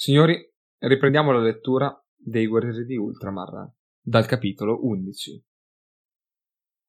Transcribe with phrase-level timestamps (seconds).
[0.00, 0.34] Signori,
[0.78, 5.44] riprendiamo la lettura dei guerrieri di Ultramar, dal capitolo 11.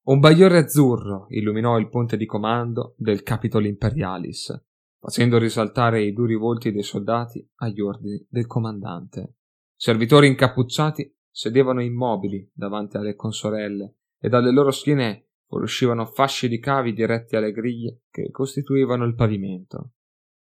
[0.04, 4.58] Un bagliore azzurro illuminò il ponte di comando del Capitol Imperialis,
[4.98, 9.40] facendo risaltare i duri volti dei soldati agli ordini del comandante.
[9.76, 16.94] Servitori incappucciati sedevano immobili davanti alle consorelle e dalle loro schiene fuoriuscivano fasci di cavi
[16.94, 19.96] diretti alle griglie che costituivano il pavimento.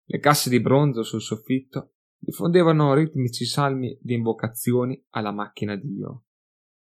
[0.05, 6.24] Le casse di bronzo sul soffitto diffondevano ritmici salmi di invocazioni alla macchina Dio.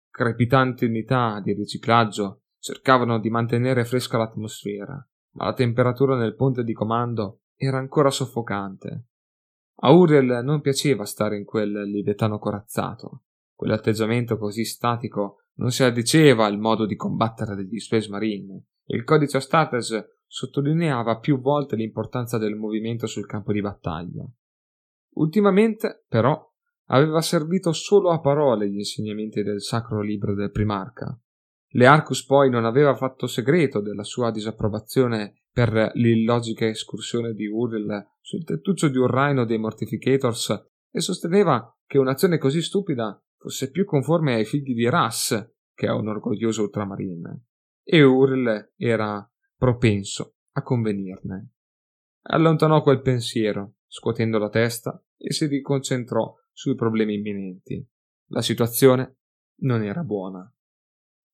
[0.10, 4.94] Crepitanti unità di riciclaggio cercavano di mantenere fresca l'atmosfera,
[5.34, 9.06] ma la temperatura nel ponte di comando era ancora soffocante.
[9.82, 13.26] A Uriel non piaceva stare in quel libetano corazzato.
[13.54, 18.66] Quell'atteggiamento così statico non si addiceva al modo di combattere degli Space Marine.
[18.86, 24.26] Il codice Astartes sottolineava più volte l'importanza del movimento sul campo di battaglia.
[25.18, 26.40] Ultimamente, però,
[26.90, 31.20] aveva servito solo a parole gli insegnamenti del sacro libro del primarca.
[31.72, 38.44] Learcus poi non aveva fatto segreto della sua disapprovazione per l'illogica escursione di Uriel sul
[38.44, 44.36] tettuccio di un raino dei Mortificators e sosteneva che un'azione così stupida fosse più conforme
[44.36, 47.46] ai figli di Ras che a un orgoglioso ultramarine.
[47.84, 51.52] E Uriel era propenso a convenirne.
[52.30, 57.86] Allontanò quel pensiero, scuotendo la testa, e si riconcentrò sui problemi imminenti.
[58.28, 59.18] La situazione
[59.62, 60.52] non era buona.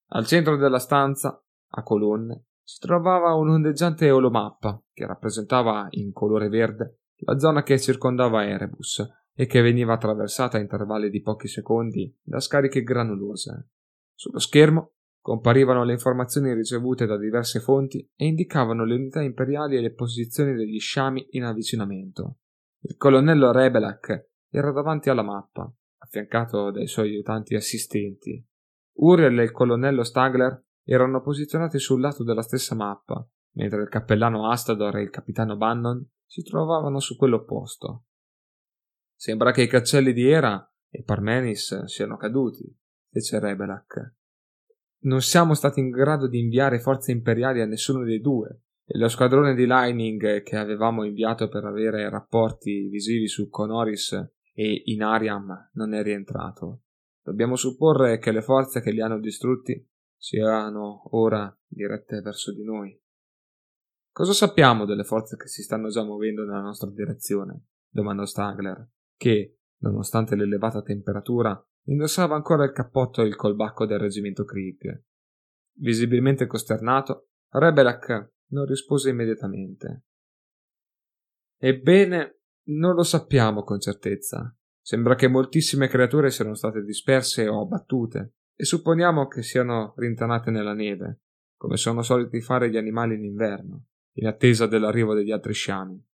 [0.10, 1.44] Al centro della stanza,
[1.76, 8.48] a colonne, si trovava un'ondeggiante olomappa che rappresentava in colore verde la zona che circondava
[8.48, 13.70] Erebus e che veniva attraversata a intervalli di pochi secondi da scariche granulose.
[14.14, 19.82] Sullo schermo comparivano le informazioni ricevute da diverse fonti e indicavano le unità imperiali e
[19.82, 22.40] le posizioni degli sciami in avvicinamento.
[22.86, 28.46] Il colonnello Rebelak era davanti alla mappa, affiancato dai suoi aiutanti assistenti.
[28.96, 34.50] Uriel e il colonnello Stagler erano posizionati sul lato della stessa mappa, mentre il cappellano
[34.50, 38.08] Astador e il capitano Bannon si trovavano su quello opposto.
[39.16, 42.70] Sembra che i cancelli di Era e Parmenis siano caduti,
[43.10, 44.16] fece Rebelak.
[45.04, 48.64] Non siamo stati in grado di inviare forze imperiali a nessuno dei due,
[48.96, 54.14] lo squadrone di Lightning che avevamo inviato per avere rapporti visivi su Conoris
[54.54, 56.84] e Inariam non è rientrato.
[57.24, 59.84] Dobbiamo supporre che le forze che li hanno distrutti
[60.16, 63.02] siano ora dirette verso di noi.
[64.12, 67.66] Cosa sappiamo delle forze che si stanno già muovendo nella nostra direzione?
[67.90, 74.44] domandò Stagler, che, nonostante l'elevata temperatura, indossava ancora il cappotto e il colbacco del reggimento
[74.44, 75.04] Krieg.
[75.78, 80.04] Visibilmente costernato, Rebelak non rispose immediatamente.
[81.58, 84.56] Ebbene, non lo sappiamo con certezza.
[84.82, 90.74] Sembra che moltissime creature siano state disperse o abbattute, e supponiamo che siano rintanate nella
[90.74, 91.22] neve,
[91.58, 93.86] come sono soliti fare gli animali in inverno,
[94.18, 96.06] in attesa dell'arrivo degli altri sciami.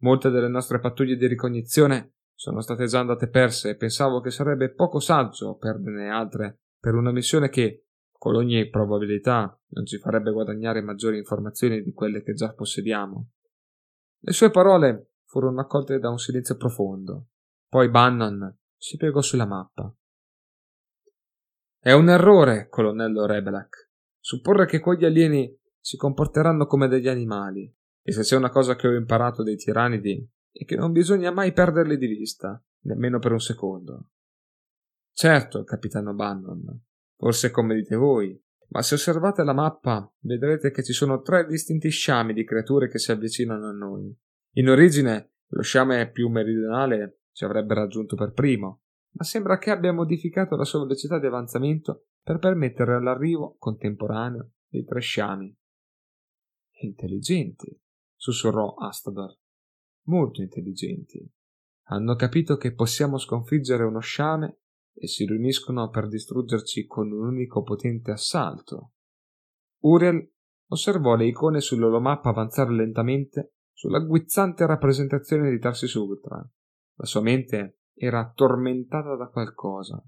[0.00, 4.72] Molte delle nostre pattuglie di ricognizione sono state già andate perse e pensavo che sarebbe
[4.72, 7.88] poco saggio perderne altre per una missione che,
[8.20, 13.30] con ogni probabilità non ci farebbe guadagnare maggiori informazioni di quelle che già possediamo.
[14.18, 17.28] Le sue parole furono accolte da un silenzio profondo.
[17.66, 19.90] Poi Bannon si piegò sulla mappa.
[21.78, 28.12] È un errore, colonnello Rebelak, supporre che quegli alieni si comporteranno come degli animali, e
[28.12, 31.96] se c'è una cosa che ho imparato dei tirannidi è che non bisogna mai perderli
[31.96, 34.08] di vista, nemmeno per un secondo.
[35.10, 36.82] Certo, capitano Bannon,
[37.20, 41.90] forse come dite voi, ma se osservate la mappa vedrete che ci sono tre distinti
[41.90, 44.16] sciami di creature che si avvicinano a noi.
[44.54, 49.92] In origine lo sciame più meridionale ci avrebbe raggiunto per primo, ma sembra che abbia
[49.92, 55.54] modificato la sua velocità di avanzamento per permettere l'arrivo contemporaneo dei tre sciami.
[56.82, 57.78] Intelligenti,
[58.14, 59.36] sussurrò Astador.
[60.04, 61.22] Molto intelligenti.
[61.88, 64.60] Hanno capito che possiamo sconfiggere uno sciame
[64.94, 68.92] e si riuniscono per distruggerci con un unico potente assalto.
[69.82, 70.32] Uriel
[70.68, 76.36] osservò le icone sull'olomappa avanzare lentamente sulla guizzante rappresentazione di Tarsis Ultra.
[76.94, 80.02] La sua mente era tormentata da qualcosa,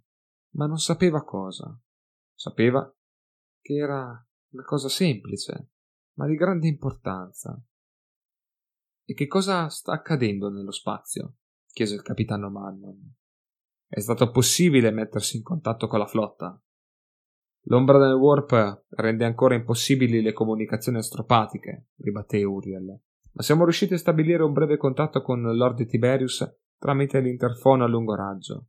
[0.55, 1.79] ma non sapeva cosa.
[2.35, 2.95] Sapeva
[3.61, 5.71] che era una cosa semplice,
[6.15, 7.59] ma di grande importanza.
[9.05, 11.37] E che cosa sta accadendo nello spazio?
[11.73, 13.15] chiese il capitano Mannon.
[13.95, 16.59] È stato possibile mettersi in contatto con la flotta.
[17.65, 23.99] L'ombra del warp rende ancora impossibili le comunicazioni astropatiche, ribatté Uriel, ma siamo riusciti a
[23.99, 28.69] stabilire un breve contatto con Lord Tiberius tramite l'interfono a lungo raggio.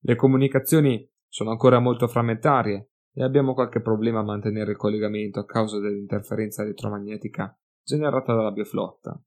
[0.00, 5.46] Le comunicazioni sono ancora molto frammentarie e abbiamo qualche problema a mantenere il collegamento a
[5.46, 9.22] causa dell'interferenza elettromagnetica generata dalla bioflotta.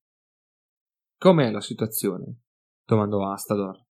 [1.17, 2.41] Com'è la situazione?
[2.83, 3.86] domandò Astador.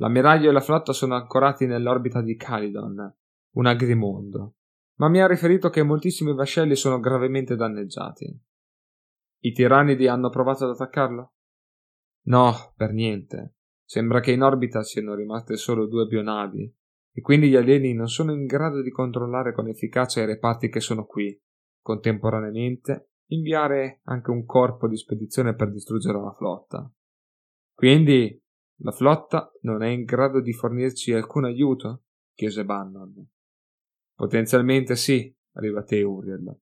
[0.00, 3.16] L'ammiraglio e la flotta sono ancorati nell'orbita di Calidon,
[3.54, 4.54] un agrimondo,
[4.96, 8.40] ma mi ha riferito che moltissimi vascelli sono gravemente danneggiati.
[9.40, 11.32] I tirannidi hanno provato ad attaccarlo?
[12.26, 13.54] No, per niente.
[13.84, 16.76] Sembra che in orbita siano rimaste solo due bionavi,
[17.12, 20.80] e quindi gli alieni non sono in grado di controllare con efficacia i reparti che
[20.80, 21.36] sono qui.
[21.80, 26.92] Contemporaneamente inviare anche un corpo di spedizione per distruggere la flotta.
[27.74, 28.40] Quindi
[28.80, 32.04] la flotta non è in grado di fornirci alcun aiuto?
[32.32, 33.26] chiese Bannon.
[34.14, 36.60] Potenzialmente sì, ribatté Uriel.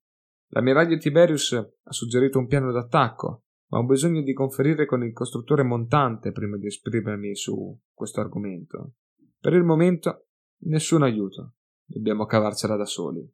[0.48, 5.62] L'ammiraglio Tiberius ha suggerito un piano d'attacco, ma ho bisogno di conferire con il costruttore
[5.62, 8.94] montante prima di esprimermi su questo argomento.
[9.38, 10.28] Per il momento
[10.60, 11.54] nessun aiuto.
[11.84, 13.28] Dobbiamo cavarcela da soli.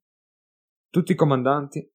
[0.91, 1.91] Tutti i comandanti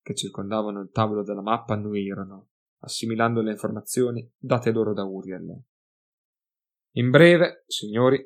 [0.00, 2.50] che circondavano il tavolo della mappa annuirono,
[2.80, 5.64] assimilando le informazioni date loro da Uriel.
[6.96, 8.18] In breve, signori,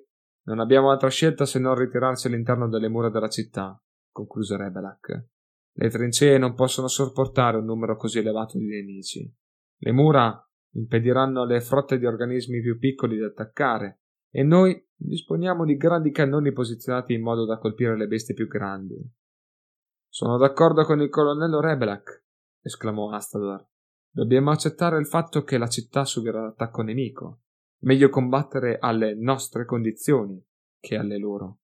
[0.45, 3.81] non abbiamo altra scelta se non ritirarci all'interno delle mura della città,
[4.13, 5.27] concluse Rebelak.
[5.73, 9.33] Le trincee non possono sopportare un numero così elevato di nemici.
[9.77, 10.41] Le mura
[10.75, 16.53] impediranno alle frotte di organismi più piccoli di attaccare e noi disponiamo di grandi cannoni
[16.53, 18.97] posizionati in modo da colpire le bestie più grandi.
[20.09, 22.25] Sono d'accordo con il colonnello Rebelak,
[22.63, 23.67] esclamò Astador.
[24.13, 27.41] Dobbiamo accettare il fatto che la città subirà l'attacco nemico.
[27.83, 30.43] Meglio combattere alle nostre condizioni
[30.79, 31.61] che alle loro.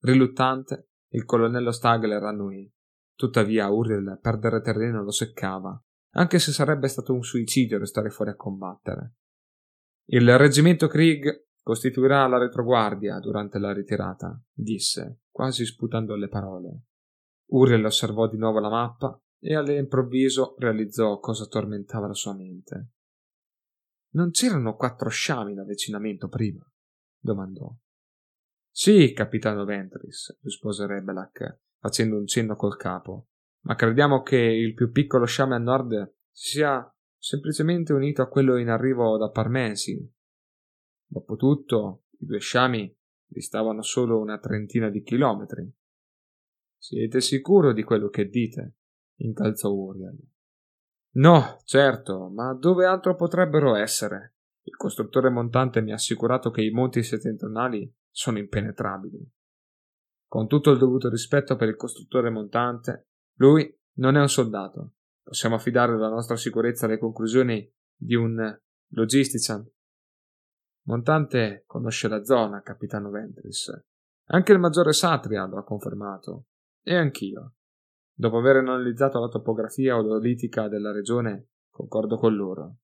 [0.00, 2.72] Riluttante, il colonnello Stagler annui.
[3.14, 5.80] Tuttavia Uriel perdere terreno lo seccava,
[6.14, 9.14] anche se sarebbe stato un suicidio restare fuori a combattere.
[10.08, 16.82] Il reggimento Krieg costituirà la retroguardia durante la ritirata, disse, quasi sputando le parole.
[17.50, 22.90] Uriel osservò di nuovo la mappa e all'improvviso realizzò cosa tormentava la sua mente.
[24.16, 26.66] Non c'erano quattro sciami in avvicinamento prima?
[27.18, 27.70] domandò.
[28.70, 33.28] Sì, capitano Ventris, rispose Rebelak, facendo un cenno col capo,
[33.64, 38.70] ma crediamo che il più piccolo sciame a nord sia semplicemente unito a quello in
[38.70, 40.10] arrivo da Parmensi.
[41.06, 42.96] Dopotutto, i due sciami
[43.26, 45.70] distavano solo una trentina di chilometri.
[46.78, 48.76] Siete sicuro di quello che dite?
[49.16, 50.35] incalzò Uriel.
[51.16, 54.34] No, certo, ma dove altro potrebbero essere?
[54.62, 59.26] Il costruttore montante mi ha assicurato che i monti settentrionali sono impenetrabili.
[60.28, 63.08] Con tutto il dovuto rispetto per il costruttore montante,
[63.38, 64.94] lui non è un soldato.
[65.22, 69.66] Possiamo affidare la nostra sicurezza alle conclusioni di un logistician.
[70.82, 73.72] Montante conosce la zona, capitano Ventris.
[74.26, 76.48] Anche il maggiore Satria lo ha confermato.
[76.82, 77.55] E anch'io.
[78.18, 82.76] Dopo aver analizzato la topografia odolitica della regione, concordo con loro.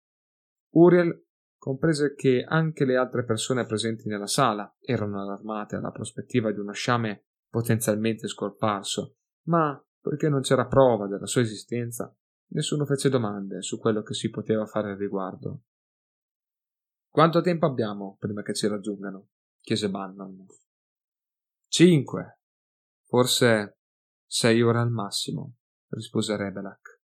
[0.75, 1.25] Uriel
[1.57, 6.73] comprese che anche le altre persone presenti nella sala erano allarmate alla prospettiva di uno
[6.73, 12.15] sciame potenzialmente scomparso, ma poiché non c'era prova della sua esistenza,
[12.49, 15.63] nessuno fece domande su quello che si poteva fare al riguardo.
[17.09, 19.29] Quanto tempo abbiamo prima che ci raggiungano?
[19.61, 20.45] chiese Bannon.
[21.69, 22.41] Cinque.
[23.05, 23.82] Forse
[24.33, 25.57] sei ore al massimo,
[25.89, 27.03] rispose Rebelak.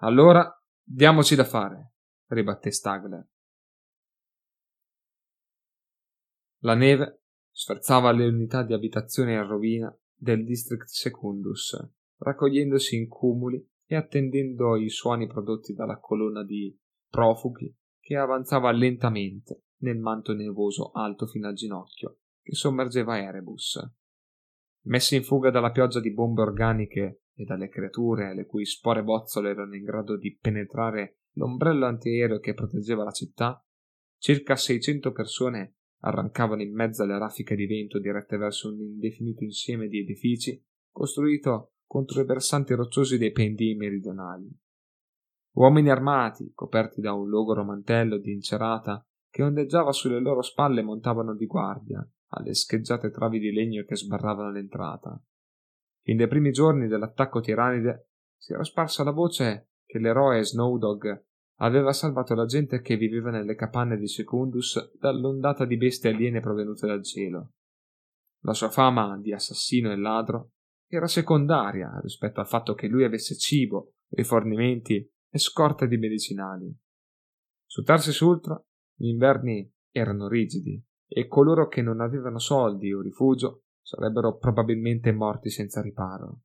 [0.00, 1.92] Allora diamoci da fare,
[2.30, 3.28] ribatté Stagler.
[6.62, 11.76] La neve sferzava le unità di abitazione in rovina del district secundus,
[12.16, 16.76] raccogliendosi in cumuli e attendendo i suoni prodotti dalla colonna di
[17.08, 23.78] profughi che avanzava lentamente nel manto nevoso alto fino al ginocchio che sommergeva Erebus.
[24.86, 29.50] Messi in fuga dalla pioggia di bombe organiche e dalle creature le cui spore bozzole
[29.50, 33.60] erano in grado di penetrare l'ombrello antiaereo che proteggeva la città,
[34.16, 39.88] circa 600 persone arrancavano in mezzo alle raffiche di vento dirette verso un indefinito insieme
[39.88, 44.48] di edifici costruito contro i versanti rocciosi dei pendii meridionali.
[45.54, 51.34] Uomini armati, coperti da un logoro mantello di incerata che ondeggiava sulle loro spalle, montavano
[51.34, 55.20] di guardia alle scheggiate travi di legno che sbarravano l'entrata.
[56.02, 61.24] Fin dai primi giorni dell'attacco tirannide si era sparsa la voce che l'eroe Snowdog
[61.58, 66.86] aveva salvato la gente che viveva nelle capanne di Secundus dall'ondata di bestie aliene provenute
[66.86, 67.52] dal cielo.
[68.42, 70.52] La sua fama di assassino e ladro
[70.88, 74.96] era secondaria rispetto al fatto che lui avesse cibo, rifornimenti
[75.28, 76.72] e scorte di medicinali.
[77.64, 78.62] Su Tarsis Ultra
[78.94, 85.50] gli inverni erano rigidi e coloro che non avevano soldi o rifugio sarebbero probabilmente morti
[85.50, 86.40] senza riparo.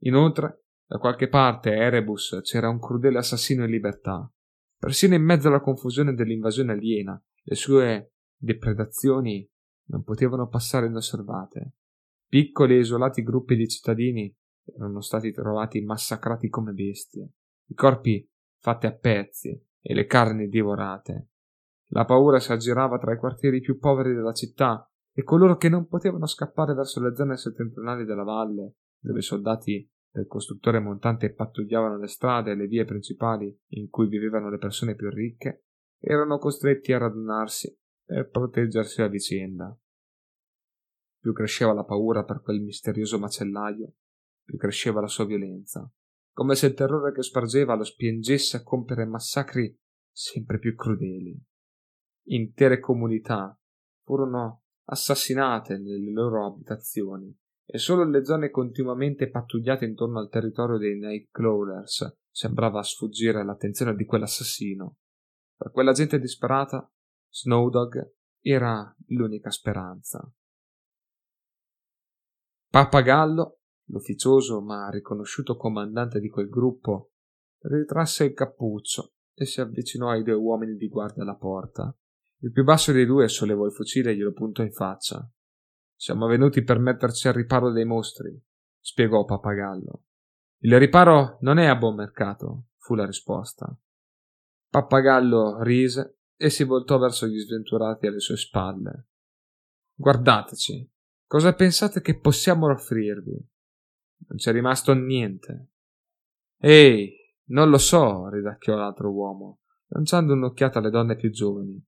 [0.00, 4.30] Inoltre, da qualche parte a Erebus c'era un crudele assassino in libertà.
[4.78, 9.48] Persino in mezzo alla confusione dell'invasione aliena, le sue depredazioni
[9.86, 11.72] non potevano passare inosservate.
[12.28, 14.32] Piccoli e isolati gruppi di cittadini
[14.76, 17.30] erano stati trovati massacrati come bestie,
[17.66, 21.28] i corpi fatti a pezzi e le carni divorate.
[21.90, 25.86] La paura si aggirava tra i quartieri più poveri della città e coloro che non
[25.86, 31.98] potevano scappare verso le zone settentrionali della valle, dove i soldati del costruttore montante pattugliavano
[31.98, 35.64] le strade e le vie principali in cui vivevano le persone più ricche,
[35.98, 37.74] erano costretti a radunarsi
[38.04, 39.76] per proteggersi a vicenda.
[41.18, 43.94] Più cresceva la paura per quel misterioso macellaio,
[44.44, 45.90] più cresceva la sua violenza,
[46.32, 49.76] come se il terrore che spargeva lo spingesse a compiere massacri
[50.10, 51.38] sempre più crudeli.
[52.28, 53.56] Intere comunità
[54.04, 60.98] furono assassinate nelle loro abitazioni e solo le zone continuamente pattugliate intorno al territorio dei
[60.98, 64.96] Nightcrawlers sembrava sfuggire all'attenzione di quell'assassino.
[65.56, 66.88] Per quella gente disperata,
[67.28, 70.30] Snowdog era l'unica speranza.
[72.68, 77.12] Pappagallo, l'ufficioso ma riconosciuto comandante di quel gruppo,
[77.62, 81.96] ritrasse il cappuccio e si avvicinò ai due uomini di guardia alla porta.
[82.40, 85.28] Il più basso dei due sollevò il fucile e glielo puntò in faccia.
[85.94, 88.38] Siamo venuti per metterci al riparo dei mostri,
[88.78, 90.04] spiegò Pappagallo.
[90.58, 93.74] Il riparo non è a buon mercato, fu la risposta.
[94.68, 99.08] Pappagallo rise e si voltò verso gli sventurati alle sue spalle.
[99.94, 100.90] Guardateci,
[101.26, 103.32] Cosa pensate che possiamo offrirvi?
[104.28, 105.70] Non c'è rimasto niente.
[106.58, 107.12] Ehi,
[107.46, 111.84] non lo so, ridacchiò l'altro uomo, lanciando un'occhiata alle donne più giovani.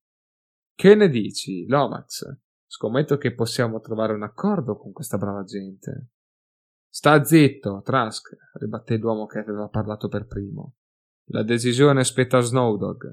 [0.79, 2.39] Che ne dici, Lomax?
[2.65, 6.11] Scommetto che possiamo trovare un accordo con questa brava gente.
[6.89, 10.77] Sta zitto, Trask, ribatté l'uomo che aveva parlato per primo.
[11.31, 13.13] La decisione spetta a Snowdog.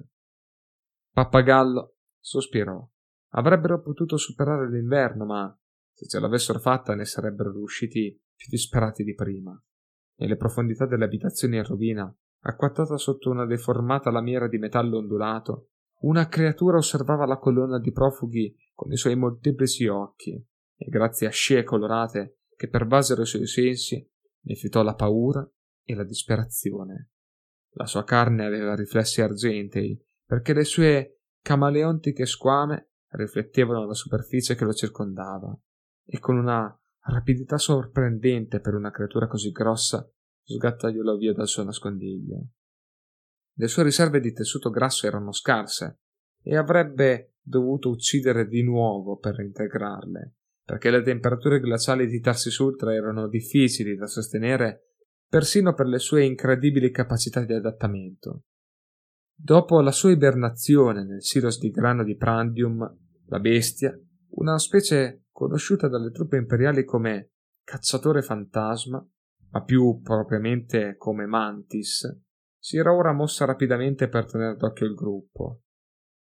[1.11, 2.87] Pappagallo sospirò.
[3.29, 5.59] Avrebbero potuto superare l'inverno, ma
[5.91, 9.59] se ce l'avessero fatta ne sarebbero riusciti più disperati di prima.
[10.17, 15.71] Nelle profondità delle abitazioni in rovina, acquattata sotto una deformata lamiera di metallo ondulato,
[16.05, 20.31] una creatura osservava la colonna di profughi con i suoi molteplici occhi,
[20.77, 24.07] e grazie a scie colorate che pervasero i suoi sensi,
[24.41, 25.47] ne fiutò la paura
[25.83, 27.11] e la disperazione.
[27.71, 34.65] La sua carne aveva riflessi argentei, perché le sue camaleontiche squame riflettevano la superficie che
[34.65, 35.57] lo circondava
[36.05, 40.07] e con una rapidità sorprendente per una creatura così grossa
[40.43, 42.49] sgattaiolò via dal suo nascondiglio.
[43.57, 45.99] Le sue riserve di tessuto grasso erano scarse
[46.41, 50.33] e avrebbe dovuto uccidere di nuovo per reintegrarle,
[50.63, 54.89] perché le temperature glaciali di Tarsis Ultra erano difficili da sostenere
[55.27, 58.43] persino per le sue incredibili capacità di adattamento.
[59.33, 62.79] Dopo la sua ibernazione nel silos di grano di Prandium,
[63.27, 63.97] la bestia,
[64.31, 67.31] una specie conosciuta dalle truppe imperiali come
[67.63, 69.05] cacciatore fantasma,
[69.51, 72.24] ma più propriamente come Mantis,
[72.65, 75.65] si era ora mossa rapidamente per tenere d'occhio il gruppo.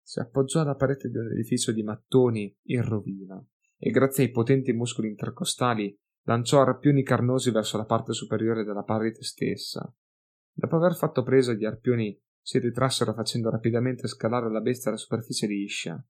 [0.02, 3.42] Si appoggiò alla parete di un edificio di mattoni in rovina
[3.78, 9.22] e grazie ai potenti muscoli intercostali lanciò arpioni carnosi verso la parte superiore della parete
[9.22, 9.90] stessa.
[10.52, 15.46] Dopo aver fatto presa gli arpioni si ritrassero facendo rapidamente scalare la bestia alla superficie
[15.46, 16.06] liscia.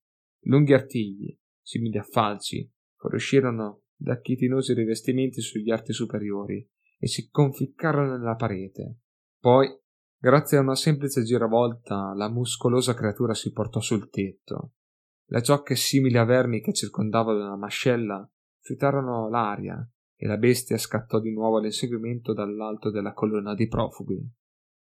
[0.46, 8.16] Lunghi artigli, simili a falci, fuoriuscirono da chitinosi rivestimenti sugli arti superiori e si conficcarono
[8.16, 8.96] nella parete.
[9.38, 9.82] Poi,
[10.24, 14.72] grazie a una semplice giravolta, la muscolosa creatura si portò sul tetto.
[15.26, 18.26] Le ciocche simili a vermi che circondavano la mascella
[18.60, 24.26] fiutarono l'aria e la bestia scattò di nuovo all'inseguimento dall'alto della colonna di profughi.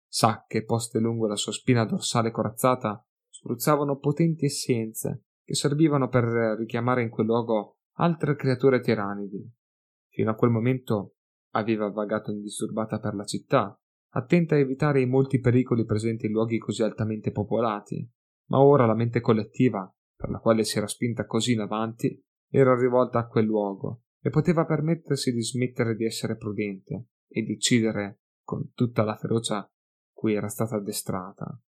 [0.07, 6.23] Sacche poste lungo la sua spina dorsale corazzata spruzzavano potenti essenze che servivano per
[6.57, 9.45] richiamare in quel luogo altre creature tiranidi.
[10.07, 11.15] Fino a quel momento
[11.51, 13.77] aveva vagato indisturbata per la città,
[14.09, 18.09] attenta a evitare i molti pericoli presenti in luoghi così altamente popolati,
[18.49, 22.77] ma ora la mente collettiva, per la quale si era spinta così in avanti, era
[22.77, 28.21] rivolta a quel luogo e poteva permettersi di smettere di essere prudente e di uccidere
[28.43, 29.69] con tutta la ferocia
[30.11, 31.61] cui era stata addestrata.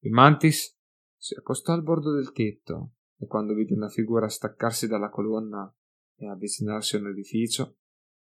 [0.00, 0.76] Il mantis
[1.16, 5.74] si accostò al bordo del tetto e quando vide una figura staccarsi dalla colonna
[6.14, 7.78] e avvicinarsi a un edificio,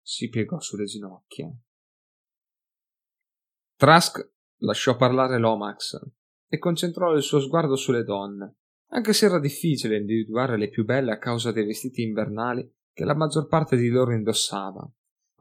[0.01, 1.53] si piegò sulle ginocchia.
[3.77, 5.99] Trask lasciò parlare Lomax
[6.49, 8.55] e concentrò il suo sguardo sulle donne,
[8.87, 13.13] anche se era difficile individuare le più belle a causa dei vestiti invernali che la
[13.13, 14.83] maggior parte di loro indossava.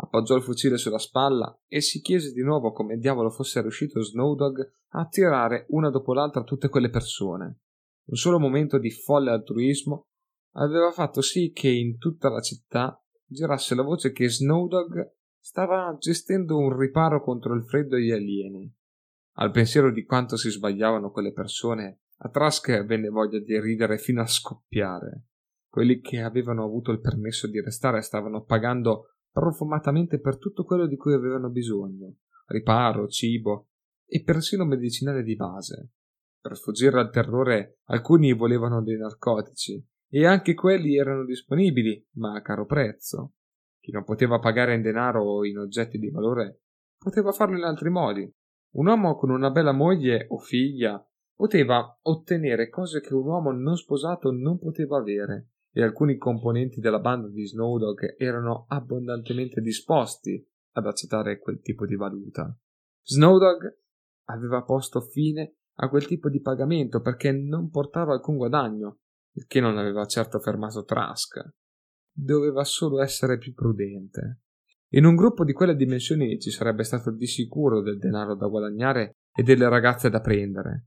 [0.00, 4.60] Appoggiò il fucile sulla spalla e si chiese di nuovo come diavolo fosse riuscito Snowdog
[4.88, 7.60] a attirare una dopo l'altra tutte quelle persone.
[8.08, 10.08] Un solo momento di folle altruismo
[10.56, 15.14] aveva fatto sì che in tutta la città girasse la voce che Snowdog
[15.46, 18.68] stava gestendo un riparo contro il freddo e gli alieni.
[19.34, 24.20] Al pensiero di quanto si sbagliavano quelle persone, a Trask venne voglia di ridere fino
[24.20, 25.26] a scoppiare.
[25.68, 30.96] Quelli che avevano avuto il permesso di restare stavano pagando profumatamente per tutto quello di
[30.96, 33.68] cui avevano bisogno, riparo, cibo
[34.04, 35.92] e persino medicinale di base.
[36.40, 42.42] Per sfuggire al terrore alcuni volevano dei narcotici e anche quelli erano disponibili, ma a
[42.42, 43.34] caro prezzo.
[43.86, 46.62] Chi non poteva pagare in denaro o in oggetti di valore
[46.98, 48.28] poteva farlo in altri modi.
[48.74, 51.00] Un uomo con una bella moglie o figlia
[51.32, 56.98] poteva ottenere cose che un uomo non sposato non poteva avere e alcuni componenti della
[56.98, 62.52] banda di Snowdog erano abbondantemente disposti ad accettare quel tipo di valuta.
[63.04, 63.72] Snowdog
[64.30, 68.98] aveva posto fine a quel tipo di pagamento perché non portava alcun guadagno,
[69.34, 71.38] il che non aveva certo fermato Trask.
[72.18, 74.40] Doveva solo essere più prudente.
[74.94, 79.16] In un gruppo di quelle dimensioni ci sarebbe stato di sicuro del denaro da guadagnare
[79.34, 80.86] e delle ragazze da prendere.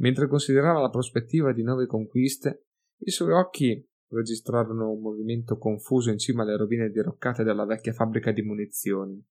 [0.00, 2.64] Mentre considerava la prospettiva di nuove conquiste,
[3.04, 8.32] i suoi occhi registrarono un movimento confuso in cima alle rovine diroccate della vecchia fabbrica
[8.32, 9.24] di munizioni.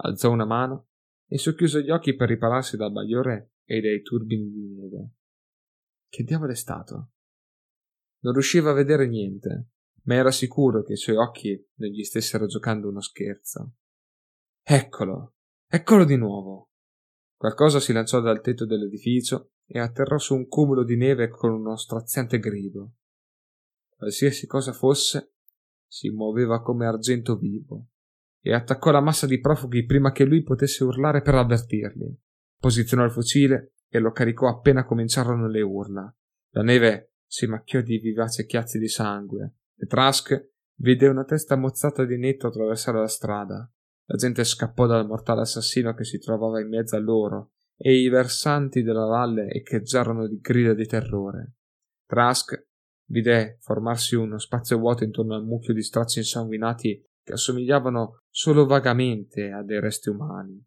[0.00, 0.88] Alzò una mano
[1.26, 5.10] e socchiuse gli occhi per ripararsi dal bagliore e dai turbini di neve.
[6.10, 7.12] Che diavolo è stato?
[8.20, 9.68] Non riusciva a vedere niente,
[10.08, 13.74] ma era sicuro che i suoi occhi non gli stessero giocando uno scherzo.
[14.62, 15.34] Eccolo,
[15.66, 16.70] eccolo di nuovo.
[17.36, 21.76] Qualcosa si lanciò dal tetto dell'edificio e atterrò su un cumulo di neve con uno
[21.76, 22.94] straziante grido
[23.98, 25.34] qualsiasi cosa fosse,
[25.84, 27.88] si muoveva come argento vivo
[28.40, 32.16] e attaccò la massa di profughi prima che lui potesse urlare per avvertirli.
[32.60, 36.16] Posizionò il fucile e lo caricò appena cominciarono le urla.
[36.50, 42.04] La neve si macchiò di vivaci chiazzi di sangue e Trask vide una testa mozzata
[42.04, 43.70] di netto attraversare la strada.
[44.06, 48.08] La gente scappò dal mortale assassino che si trovava in mezzo a loro e i
[48.08, 51.54] versanti della valle echeggiarono di grida di terrore.
[52.06, 52.66] Trask
[53.10, 59.50] Vide formarsi uno spazio vuoto intorno al mucchio di stracci insanguinati che assomigliavano solo vagamente
[59.50, 60.62] a dei resti umani.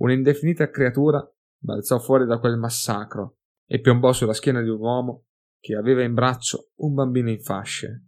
[0.00, 1.24] Un'indefinita creatura
[1.58, 5.26] balzò fuori da quel massacro e piombò sulla schiena di un uomo
[5.60, 8.05] che aveva in braccio un bambino in fasce.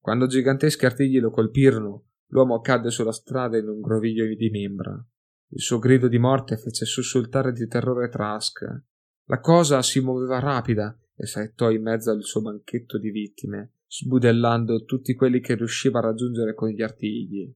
[0.00, 4.92] Quando giganteschi artigli lo colpirono, l'uomo cadde sulla strada in un groviglio di membra.
[5.52, 8.60] Il suo grido di morte fece sussultare di terrore Trask.
[9.24, 14.84] La cosa si muoveva rapida e saettò in mezzo al suo banchetto di vittime, sbudellando
[14.84, 17.54] tutti quelli che riusciva a raggiungere con gli artigli.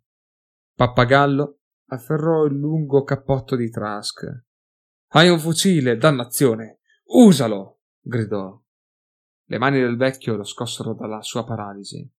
[0.75, 4.45] Pappagallo afferrò il lungo cappotto di Trask.
[5.13, 6.81] Hai un fucile, dannazione!
[7.05, 7.81] Usalo!
[8.01, 8.61] gridò.
[9.47, 12.11] Le mani del vecchio lo scossero dalla sua paralisi.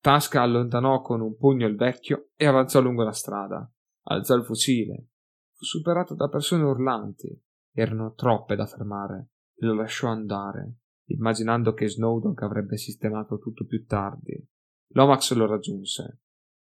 [0.00, 3.70] Tasca allontanò con un pugno il vecchio e avanzò lungo la strada.
[4.04, 5.08] Alzò il fucile.
[5.52, 7.28] Fu superato da persone urlanti.
[7.72, 9.28] Erano troppe da fermare.
[9.60, 10.80] Lo lasciò andare
[11.14, 14.48] immaginando che Snowdon avrebbe sistemato tutto più tardi.
[14.92, 16.20] Lomax lo raggiunse.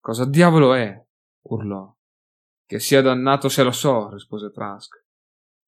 [0.00, 1.00] Cosa diavolo è?
[1.42, 1.94] urlò.
[2.64, 5.04] Che sia dannato se lo so, rispose Trask,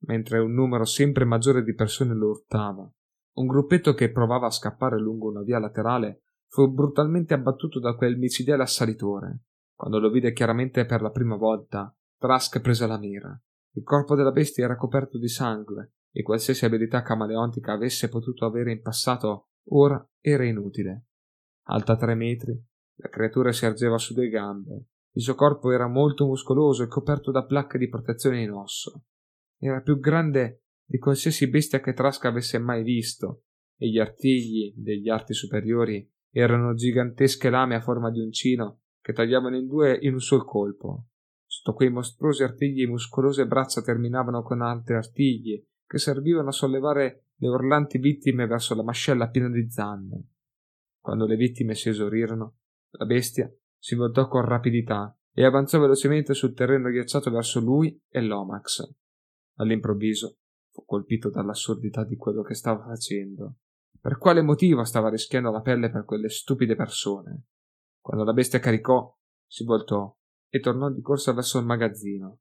[0.06, 2.90] mentre un numero sempre maggiore di persone lo urtava.
[3.36, 6.23] Un gruppetto che provava a scappare lungo una via laterale
[6.54, 9.40] fu brutalmente abbattuto da quel micidiale assalitore.
[9.74, 13.36] Quando lo vide chiaramente per la prima volta, Trask prese la mira.
[13.72, 18.70] Il corpo della bestia era coperto di sangue e qualsiasi abilità camaleontica avesse potuto avere
[18.70, 21.06] in passato ora era inutile.
[21.64, 22.56] Alta tre metri,
[22.98, 24.90] la creatura si ergeva su due gambe.
[25.14, 29.06] Il suo corpo era molto muscoloso e coperto da placche di protezione in osso.
[29.58, 33.42] Era più grande di qualsiasi bestia che Trasca avesse mai visto,
[33.76, 39.56] e gli artigli degli arti superiori erano gigantesche lame a forma di uncino che tagliavano
[39.56, 41.06] in due in un sol colpo.
[41.46, 47.48] Sotto quei mostruosi artigli muscolose braccia terminavano con altri artigli che servivano a sollevare le
[47.48, 50.28] urlanti vittime verso la mascella piena di zanne.
[51.00, 52.56] Quando le vittime si esorirono,
[52.90, 58.20] la bestia si voltò con rapidità e avanzò velocemente sul terreno ghiacciato verso lui e
[58.22, 58.92] Lomax.
[59.56, 60.38] All'improvviso
[60.70, 63.56] fu colpito dall'assurdità di quello che stava facendo.
[64.04, 67.46] Per quale motivo stava rischiando la pelle per quelle stupide persone?
[68.02, 69.10] Quando la bestia caricò,
[69.46, 70.14] si voltò
[70.46, 72.40] e tornò di corsa verso il magazzino.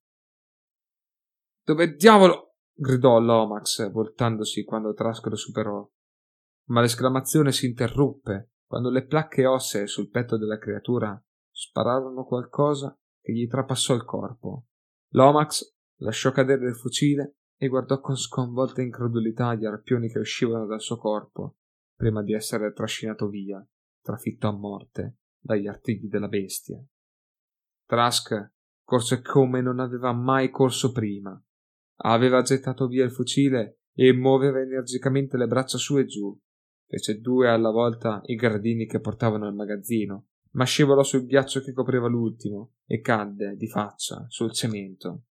[1.64, 5.90] Dove diavolo gridò Lomax voltandosi quando Trask lo superò.
[6.66, 11.18] Ma l'esclamazione si interruppe quando le placche ossee sul petto della creatura
[11.50, 14.66] spararono qualcosa che gli trapassò il corpo.
[15.12, 20.82] Lomax lasciò cadere il fucile e guardò con sconvolta incredulità gli arpioni che uscivano dal
[20.82, 21.60] suo corpo,
[21.96, 23.66] prima di essere trascinato via,
[24.02, 26.84] trafitto a morte, dagli artigli della bestia.
[27.86, 28.52] Trask
[28.84, 31.42] corse come non aveva mai corso prima.
[32.02, 36.38] Aveva gettato via il fucile e muoveva energicamente le braccia su e giù.
[36.86, 41.72] Fece due alla volta i gradini che portavano al magazzino, ma scivolò sul ghiaccio che
[41.72, 45.28] copriva l'ultimo e cadde di faccia sul cemento.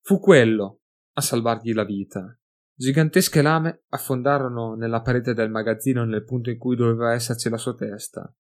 [0.00, 0.80] Fu quello
[1.14, 2.36] a salvargli la vita.
[2.74, 7.74] Gigantesche lame affondarono nella parete del magazzino nel punto in cui doveva esserci la sua
[7.74, 8.34] testa.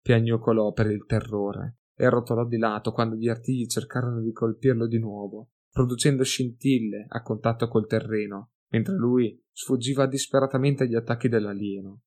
[0.00, 4.98] Piagnucolò per il terrore e rotolò di lato quando gli artigli cercarono di colpirlo di
[4.98, 12.02] nuovo, producendo scintille a contatto col terreno, mentre lui sfuggiva disperatamente agli attacchi dell'alieno.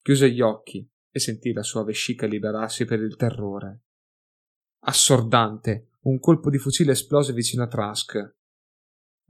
[0.00, 3.82] Chiuse gli occhi e sentì la sua vescica liberarsi per il terrore.
[4.84, 8.36] Assordante, un colpo di fucile esplose vicino a Trask.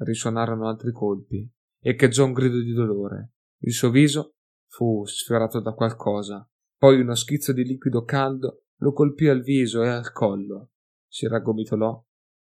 [0.05, 1.49] Risuonarono altri colpi,
[1.81, 3.35] echeggiò un grido di dolore.
[3.59, 4.35] Il suo viso
[4.67, 9.88] fu sfiorato da qualcosa, poi uno schizzo di liquido caldo lo colpì al viso e
[9.88, 10.71] al collo.
[11.07, 12.05] Si raggomitolò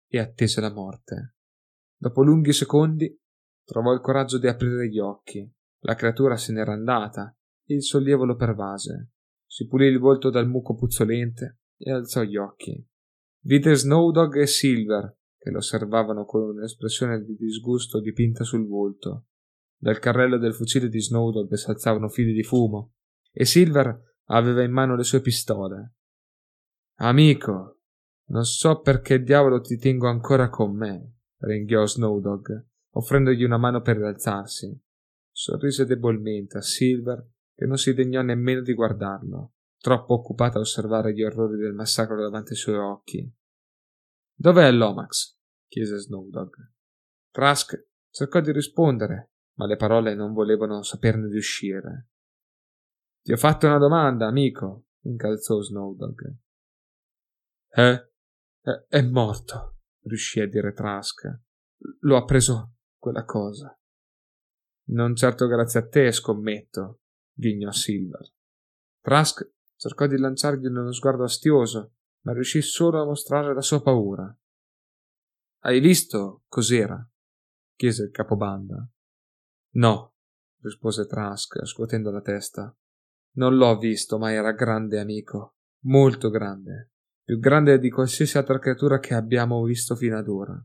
[0.09, 1.37] e attese la morte.
[1.97, 3.17] Dopo lunghi secondi
[3.64, 5.49] trovò il coraggio di aprire gli occhi.
[5.85, 9.11] La creatura se n'era andata e il sollievo lo pervase.
[9.47, 12.85] Si pulì il volto dal muco puzzolente e alzò gli occhi.
[13.45, 19.27] Vide Snowdog e Silver che lo osservavano con un'espressione di disgusto dipinta sul volto.
[19.77, 22.95] Dal carrello del fucile di Snowdog s'alzavano fili di fumo
[23.31, 25.97] e Silver aveva in mano le sue pistole.
[27.01, 27.81] Amico,
[28.29, 33.99] non so perché diavolo ti tengo ancora con me, ringhiò Snowdog, offrendogli una mano per
[33.99, 34.81] rialzarsi.
[35.31, 37.23] Sorrise debolmente a Silver,
[37.55, 42.19] che non si degnò nemmeno di guardarlo, troppo occupato a osservare gli orrori del massacro
[42.19, 43.31] davanti ai suoi occhi.
[44.37, 45.34] Dov'è Lomax?
[45.75, 46.55] Chiese Snowdog.
[47.33, 52.11] Trask cercò di rispondere, ma le parole non volevano saperne di uscire.
[53.23, 56.37] Ti ho fatto una domanda, amico, incalzò Snowdog.
[57.71, 58.09] Eh?
[58.61, 61.41] È, è morto, riuscì a dire Trask.
[62.03, 63.77] Lo ha preso quella cosa.
[64.91, 67.01] Non certo grazie a te, scommetto,
[67.33, 68.33] ghignò Silver.
[69.01, 74.39] Trask cercò di lanciargli uno sguardo astioso, ma riuscì solo a mostrare la sua paura.
[75.66, 77.03] Hai visto cos'era?
[77.74, 78.87] chiese il capobanda.
[79.77, 80.14] No,
[80.61, 82.77] rispose Trask, scuotendo la testa.
[83.37, 86.90] Non l'ho visto, ma era grande amico, molto grande,
[87.24, 90.62] più grande di qualsiasi altra creatura che abbiamo visto fino ad ora.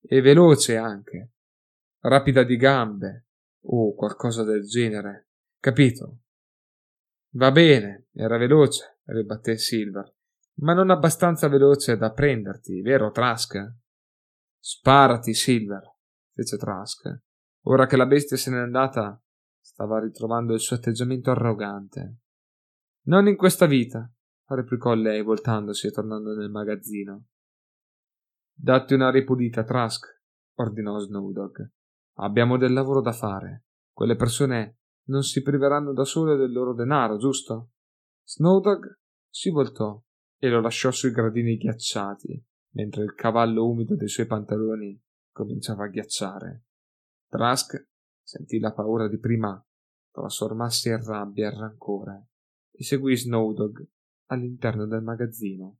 [0.00, 1.34] E veloce anche,
[2.00, 3.26] rapida di gambe,
[3.66, 5.28] o qualcosa del genere,
[5.60, 6.22] capito?
[7.34, 10.12] Va bene, era veloce, ribatté Silver,
[10.54, 13.78] ma non abbastanza veloce da prenderti, vero Trask?
[14.62, 15.82] Sparati, Silver,
[16.34, 17.22] fece Trask.
[17.62, 19.18] Ora che la bestia se n'è andata,
[19.58, 22.18] stava ritrovando il suo atteggiamento arrogante.
[23.06, 24.10] Non in questa vita,
[24.48, 27.24] replicò lei voltandosi e tornando nel magazzino.
[28.52, 30.06] Datti una ripulita, Trask,
[30.56, 31.72] ordinò Snowdog.
[32.18, 33.64] Abbiamo del lavoro da fare.
[33.90, 37.70] Quelle persone non si priveranno da sole del loro denaro, giusto?
[38.24, 38.98] Snowdog
[39.30, 40.02] si voltò
[40.36, 45.88] e lo lasciò sui gradini ghiacciati, mentre il cavallo umido dei suoi pantaloni cominciava a
[45.88, 46.64] ghiacciare.
[47.28, 47.88] Trask
[48.22, 49.64] sentì la paura di prima
[50.10, 52.28] trasformarsi in rabbia e rancore
[52.72, 53.86] e seguì Snowdog
[54.26, 55.78] all'interno del magazzino.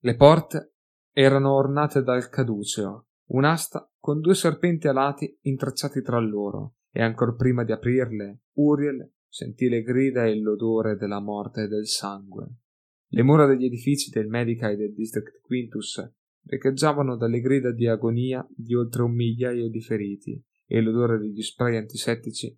[0.00, 0.74] Le porte
[1.12, 7.64] erano ornate dal caduceo, un'asta con due serpenti alati intrecciati tra loro, e ancor prima
[7.64, 12.46] di aprirle, Uriel sentì le grida e l'odore della morte e del sangue.
[13.08, 16.02] Le mura degli edifici del Medica e del District Quintus
[16.44, 21.76] recheggiavano dalle grida di agonia di oltre un migliaio di feriti e l'odore degli spray
[21.76, 22.56] antisettici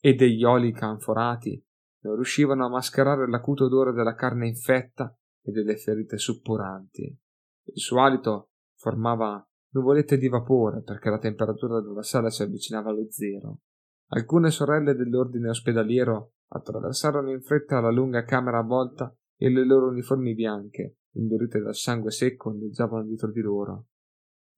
[0.00, 1.62] e degli oli canforati
[2.00, 7.02] non riuscivano a mascherare l'acuto odore della carne infetta e delle ferite suppuranti.
[7.02, 13.10] Il suo alito formava nuvolette di vapore perché la temperatura della sala si avvicinava allo
[13.10, 13.60] zero.
[14.08, 20.34] Alcune sorelle dell'ordine ospedaliero attraversarono in fretta la lunga camera avvolta e le loro uniformi
[20.34, 23.86] bianche, indurite dal sangue secco, ondeggiavano dietro di loro.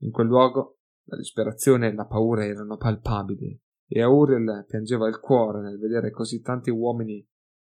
[0.03, 5.19] In quel luogo la disperazione e la paura erano palpabili, e a Uriel piangeva il
[5.19, 7.27] cuore nel vedere così tanti uomini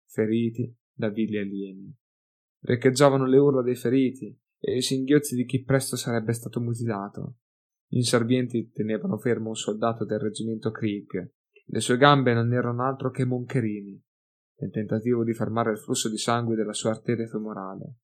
[0.06, 1.96] feriti da vili alieni.
[2.60, 7.36] Recheggiavano le urla dei feriti e i singhiozzi di chi presto sarebbe stato mutilato.
[7.86, 11.32] Gli inservienti tenevano fermo un soldato del reggimento Krieg.
[11.64, 14.02] Le sue gambe non erano altro che moncherini,
[14.58, 17.94] nel tentativo di fermare il flusso di sangue della sua arteria femorale.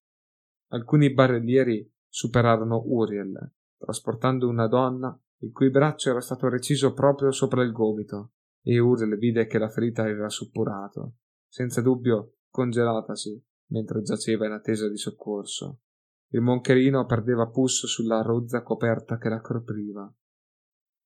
[0.68, 7.62] Alcuni barellieri superarono Uriel, trasportando una donna il cui braccio era stato reciso proprio sopra
[7.62, 14.46] il gomito, e Uriel vide che la ferita aveva suppurato, senza dubbio congelatasi, mentre giaceva
[14.46, 15.80] in attesa di soccorso.
[16.28, 20.12] Il moncherino perdeva pus sulla rozza coperta che la copriva.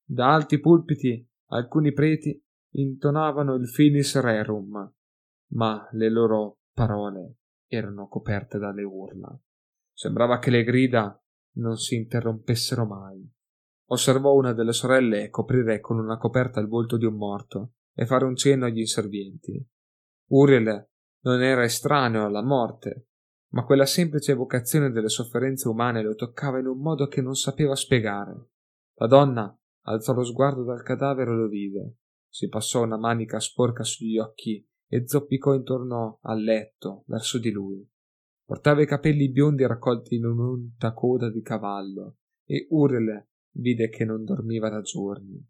[0.04, 4.94] Da alti pulpiti alcuni preti intonavano il finis rerum,
[5.52, 9.38] ma le loro parole erano coperte dalle urla.
[9.92, 11.20] Sembrava che le grida
[11.56, 13.28] non si interrompessero mai.
[13.90, 18.24] Osservò una delle sorelle coprire con una coperta il volto di un morto e fare
[18.24, 19.66] un cenno agli inservienti.
[20.28, 20.88] Uriel
[21.20, 23.08] non era estraneo alla morte,
[23.52, 27.74] ma quella semplice evocazione delle sofferenze umane lo toccava in un modo che non sapeva
[27.74, 28.50] spiegare.
[28.96, 31.96] La donna alzò lo sguardo dal cadavere e lo vide.
[32.28, 37.86] Si passò una manica sporca sugli occhi e zoppicò intorno al letto, verso di lui.
[38.44, 44.24] Portava i capelli biondi raccolti in un'unta coda di cavallo, e Uriel vide che non
[44.24, 45.46] dormiva da giorni.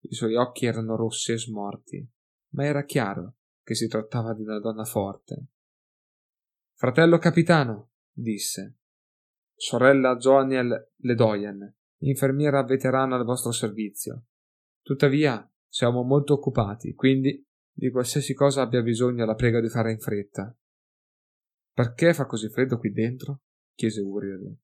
[0.00, 2.06] I suoi occhi erano rossi e smorti,
[2.50, 5.46] ma era chiaro che si trattava di una donna forte.
[6.74, 8.76] Fratello capitano, disse.
[9.54, 14.24] Sorella Joaniel Ledoyen, infermiera veterana al vostro servizio.
[14.82, 17.42] Tuttavia, siamo molto occupati, quindi
[17.76, 20.56] di qualsiasi cosa abbia bisogno la prego di fare in fretta.
[21.72, 23.40] Perché fa così freddo qui dentro?
[23.74, 24.56] chiese Uriel.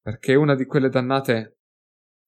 [0.00, 1.58] Perché una di quelle dannate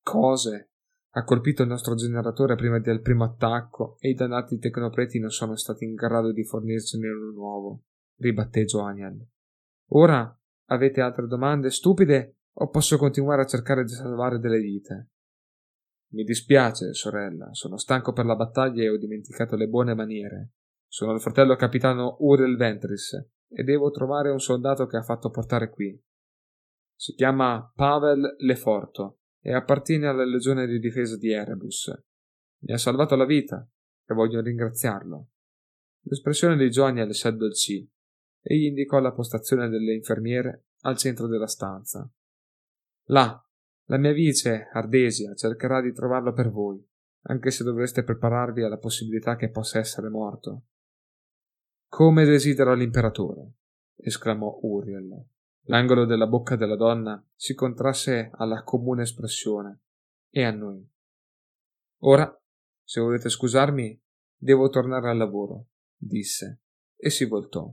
[0.02, 0.72] cose
[1.10, 5.56] ha colpito il nostro generatore prima del primo attacco e i dannati tecnopreti non sono
[5.56, 7.84] stati in grado di fornircene uno nuovo,
[8.16, 9.24] ribatté Joaniel.
[9.90, 15.10] Ora avete altre domande stupide o posso continuare a cercare di salvare delle vite?
[16.16, 20.52] Mi dispiace, sorella, sono stanco per la battaglia e ho dimenticato le buone maniere.
[20.88, 23.12] Sono il fratello capitano Uriel Ventris
[23.46, 26.02] e devo trovare un soldato che ha fatto portare qui.
[26.94, 31.92] Si chiama Pavel Leforto e appartiene alla legione di difesa di Erebus.
[32.60, 33.68] Mi ha salvato la vita
[34.06, 35.28] e voglio ringraziarlo.
[36.04, 37.86] L'espressione di Johnny si addolcì
[38.40, 42.10] e gli indicò la postazione delle infermiere al centro della stanza.
[43.08, 43.45] Là,
[43.88, 46.84] la mia vice, Ardesia, cercherà di trovarlo per voi,
[47.28, 50.62] anche se dovreste prepararvi alla possibilità che possa essere morto.
[51.88, 53.52] Come desidera l'imperatore,
[53.96, 55.24] esclamò Uriel.
[55.68, 59.80] L'angolo della bocca della donna si contrasse alla comune espressione
[60.30, 60.88] e a noi.
[62.00, 62.40] Ora,
[62.82, 64.00] se volete scusarmi,
[64.36, 66.60] devo tornare al lavoro, disse,
[66.96, 67.72] e si voltò.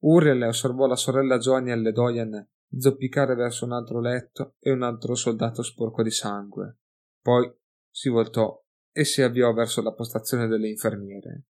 [0.00, 5.62] Uriel osservò la sorella Joanie Ledoyan zoppicare verso un altro letto e un altro soldato
[5.62, 6.78] sporco di sangue.
[7.20, 7.50] Poi
[7.90, 11.46] si voltò e si avviò verso la postazione delle infermiere.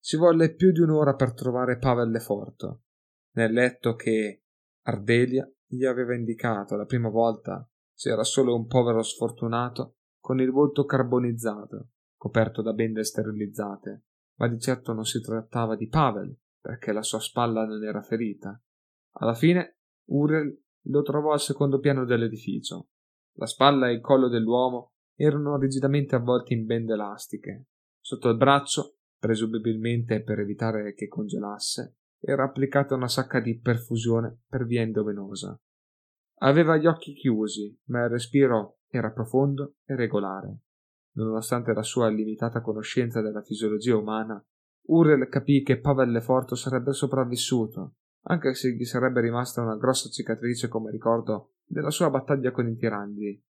[0.00, 2.82] Ci volle più di un'ora per trovare Pavel Leforto.
[3.34, 4.44] Nel letto che
[4.82, 10.84] Ardelia gli aveva indicato la prima volta c'era solo un povero sfortunato con il volto
[10.84, 14.04] carbonizzato, coperto da bende sterilizzate,
[14.38, 18.60] ma di certo non si trattava di Pavel, perché la sua spalla non era ferita.
[19.16, 22.88] Alla fine Uriel lo trovò al secondo piano dell'edificio.
[23.34, 27.66] La spalla e il collo dell'uomo erano rigidamente avvolti in bende elastiche.
[28.00, 34.64] Sotto il braccio, presumibilmente per evitare che congelasse, era applicata una sacca di perfusione per
[34.64, 35.58] via endovenosa.
[36.40, 40.58] Aveva gli occhi chiusi, ma il respiro era profondo e regolare.
[41.14, 44.44] Nonostante la sua limitata conoscenza della fisiologia umana,
[44.86, 50.68] Urel capì che Pavel Leforto sarebbe sopravvissuto anche se gli sarebbe rimasta una grossa cicatrice
[50.68, 53.42] come ricordo della sua battaglia con i tirandi.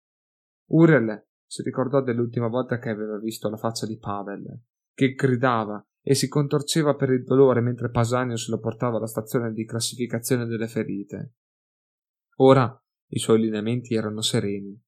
[0.70, 4.62] Urel si ricordò dell'ultima volta che aveva visto la faccia di Pavel,
[4.94, 9.64] che gridava e si contorceva per il dolore mentre Pasanius lo portava alla stazione di
[9.64, 11.34] classificazione delle ferite.
[12.36, 12.76] Ora
[13.08, 14.80] i suoi lineamenti erano sereni,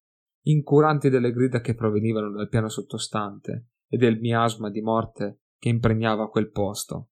[0.46, 6.30] incuranti delle grida che provenivano dal piano sottostante e del miasma di morte che impregnava
[6.30, 7.10] quel posto.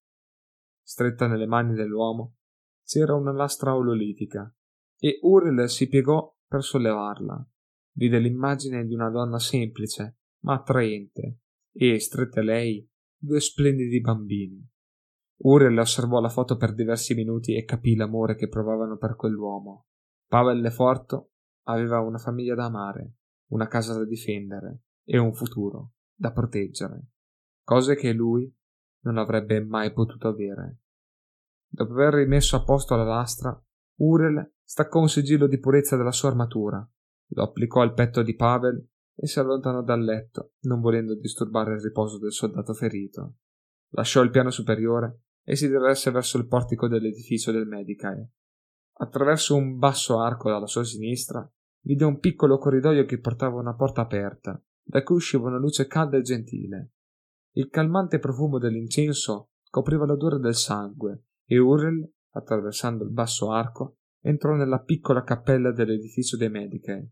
[0.82, 2.36] Stretta nelle mani dell'uomo,
[2.84, 4.52] c'era una lastra ololitica
[4.98, 7.48] e Uriel si piegò per sollevarla.
[7.94, 11.40] Vide l'immagine di una donna semplice ma attraente
[11.72, 14.68] e, strette a lei, due splendidi bambini.
[15.44, 19.86] Uriel osservò la foto per diversi minuti e capì l'amore che provavano per quell'uomo.
[20.28, 21.32] Pavel Leforto
[21.66, 23.14] aveva una famiglia da amare,
[23.50, 27.08] una casa da difendere e un futuro da proteggere,
[27.64, 28.52] cose che lui
[29.00, 30.81] non avrebbe mai potuto avere.
[31.74, 33.58] Dopo aver rimesso a posto la lastra,
[34.00, 36.86] Urel staccò un sigillo di purezza dalla sua armatura,
[37.28, 41.80] lo applicò al petto di Pavel e si allontanò dal letto, non volendo disturbare il
[41.80, 43.36] riposo del soldato ferito.
[43.92, 48.32] Lasciò il piano superiore e si diresse verso il portico dell'edificio del Medicae.
[48.98, 51.50] Attraverso un basso arco dalla sua sinistra
[51.84, 56.18] vide un piccolo corridoio che portava una porta aperta, da cui usciva una luce calda
[56.18, 56.92] e gentile.
[57.52, 64.54] Il calmante profumo dell'incenso copriva l'odore del sangue e Urel, attraversando il basso arco, entrò
[64.54, 67.10] nella piccola cappella dell'edificio dei Medicae.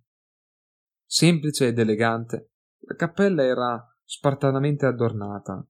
[1.05, 2.53] Semplice ed elegante,
[2.87, 5.63] la cappella era spartanamente adornata.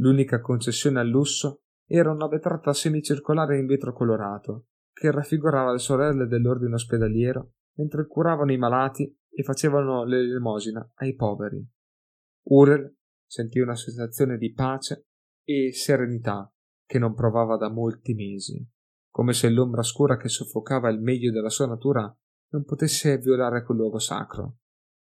[0.00, 6.26] L'unica concessione al lusso era una vetrata semicircolare in vetro colorato, che raffigurava le sorelle
[6.26, 11.66] dell'ordine ospedaliero mentre curavano i malati e facevano l'elemosina ai poveri.
[12.48, 15.06] Urel sentì una sensazione di pace
[15.44, 16.52] e serenità
[16.88, 18.66] che non provava da molti mesi,
[19.10, 22.10] come se l'ombra scura che soffocava il meglio della sua natura
[22.52, 24.60] non potesse violare quel luogo sacro.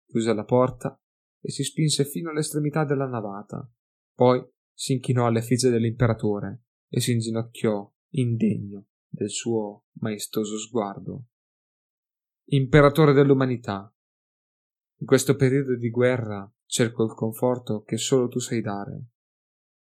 [0.05, 1.01] Chiuse la porta
[1.41, 3.71] e si spinse fino all'estremità della navata.
[4.13, 11.27] Poi si inchinò all'effigie dell'imperatore e si inginocchiò indegno del suo maestoso sguardo.
[12.47, 13.95] Imperatore dell'umanità,
[14.97, 19.05] in questo periodo di guerra cerco il conforto che solo tu sai dare.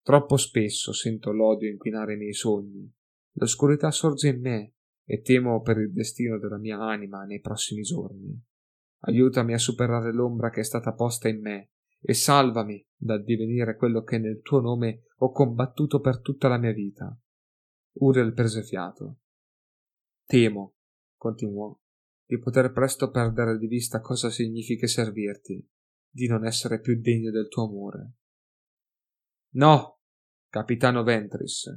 [0.03, 2.93] Troppo spesso sento l'odio inquinare i miei sogni.
[3.35, 8.37] L'oscurità sorge in me e temo per il destino della mia anima nei prossimi giorni.
[9.05, 14.03] Aiutami a superare l'ombra che è stata posta in me e salvami dal divenire quello
[14.03, 17.17] che nel tuo nome ho combattuto per tutta la mia vita.
[18.01, 19.19] Uriel prese fiato.
[20.25, 20.75] Temo,
[21.17, 21.79] continuò,
[22.27, 25.65] di poter presto perdere di vista cosa significa servirti,
[26.09, 28.15] di non essere più degno del tuo amore.
[29.55, 29.99] No,
[30.49, 31.71] capitano Ventris,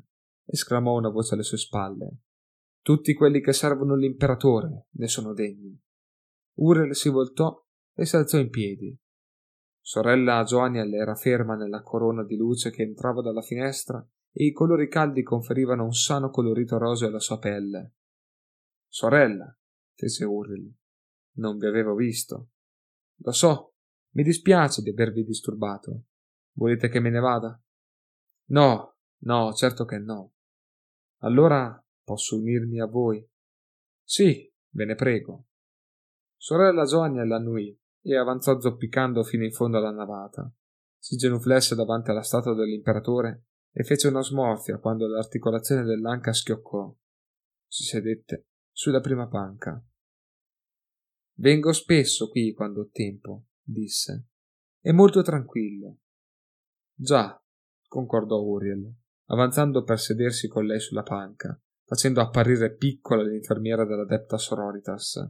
[0.46, 2.20] esclamò una voce alle sue spalle.
[2.82, 5.78] Tutti quelli che servono l'imperatore ne sono degni.
[6.60, 7.62] Urel si voltò
[7.94, 8.98] e si alzò in piedi.
[9.82, 14.88] Sorella Joaniel era ferma nella corona di luce che entrava dalla finestra e i colori
[14.88, 17.96] caldi conferivano un sano colorito roseo alla sua pelle.
[18.88, 19.58] Sorella,
[19.94, 20.74] fece Uril,
[21.38, 22.52] non vi avevo visto.
[23.18, 23.76] Lo so,
[24.12, 26.04] mi dispiace di avervi disturbato.
[26.54, 27.60] Volete che me ne vada?
[28.48, 30.34] No, no, certo che no.
[31.22, 33.28] Allora posso unirmi a voi?
[34.04, 35.48] Sì, ve ne prego.
[36.38, 40.52] Sorella Joania l'annui e avanzò zoppicando fino in fondo alla navata.
[40.98, 46.96] Si genuflesse davanti alla statua dell'imperatore e fece una smorfia quando l'articolazione dell'anca schioccò.
[47.68, 49.84] Si sedette sulla prima panca.
[51.38, 54.28] Vengo spesso qui quando ho tempo, disse.
[54.80, 55.98] È molto tranquillo.
[56.94, 57.38] Già,
[57.96, 58.94] concordò Uriel,
[59.30, 65.26] avanzando per sedersi con lei sulla panca, facendo apparire piccola l'infermiera della Depta Sororitas.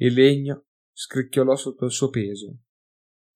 [0.00, 2.56] Il legno scricchiolò sotto il suo peso.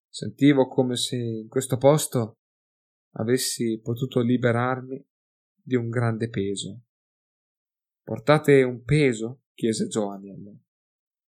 [0.08, 2.38] Sentivo come se in questo posto
[3.18, 5.00] avessi potuto liberarmi
[5.62, 6.80] di un grande peso.
[8.02, 9.42] Portate un peso?
[9.54, 10.58] chiese Joaniel.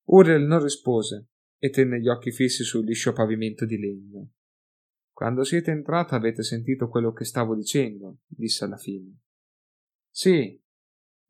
[0.08, 4.32] Uriel non rispose e tenne gli occhi fissi sul liscio pavimento di legno.
[5.18, 9.18] Quando siete entrata avete sentito quello che stavo dicendo, disse alla fine.
[10.08, 10.62] Sì,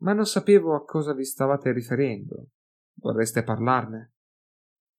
[0.03, 2.51] ma non sapevo a cosa vi stavate riferendo.
[2.96, 4.12] Vorreste parlarne?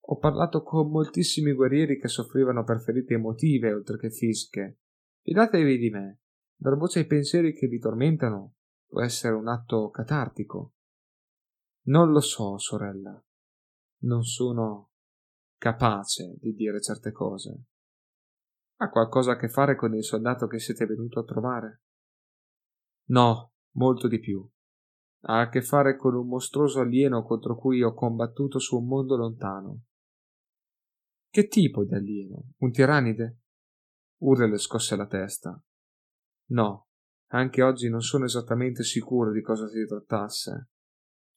[0.08, 4.80] Ho parlato con moltissimi guerrieri che soffrivano per ferite emotive oltre che fisiche.
[5.22, 6.22] Fidatevi di me.
[6.56, 8.56] Dar voce ai pensieri che vi tormentano
[8.88, 10.74] può essere un atto catartico.
[11.90, 13.24] Non lo so, sorella.
[14.00, 14.94] Non sono
[15.60, 17.66] capace di dire certe cose.
[18.82, 21.82] Ha qualcosa a che fare con il soldato che siete venuto a trovare?
[23.10, 24.48] No, molto di più.
[25.24, 29.18] Ha a che fare con un mostruoso alieno contro cui ho combattuto su un mondo
[29.18, 29.82] lontano.
[31.30, 32.54] Che tipo di alieno?
[32.60, 33.40] Un tiranide?
[34.22, 35.62] Urel scosse la testa.
[36.52, 36.88] No,
[37.32, 40.70] anche oggi non sono esattamente sicuro di cosa si trattasse.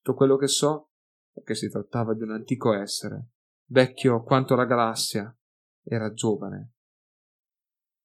[0.01, 0.93] Tutto quello che so
[1.33, 3.31] è che si trattava di un antico essere,
[3.67, 5.37] vecchio quanto la galassia,
[5.85, 6.75] era giovane,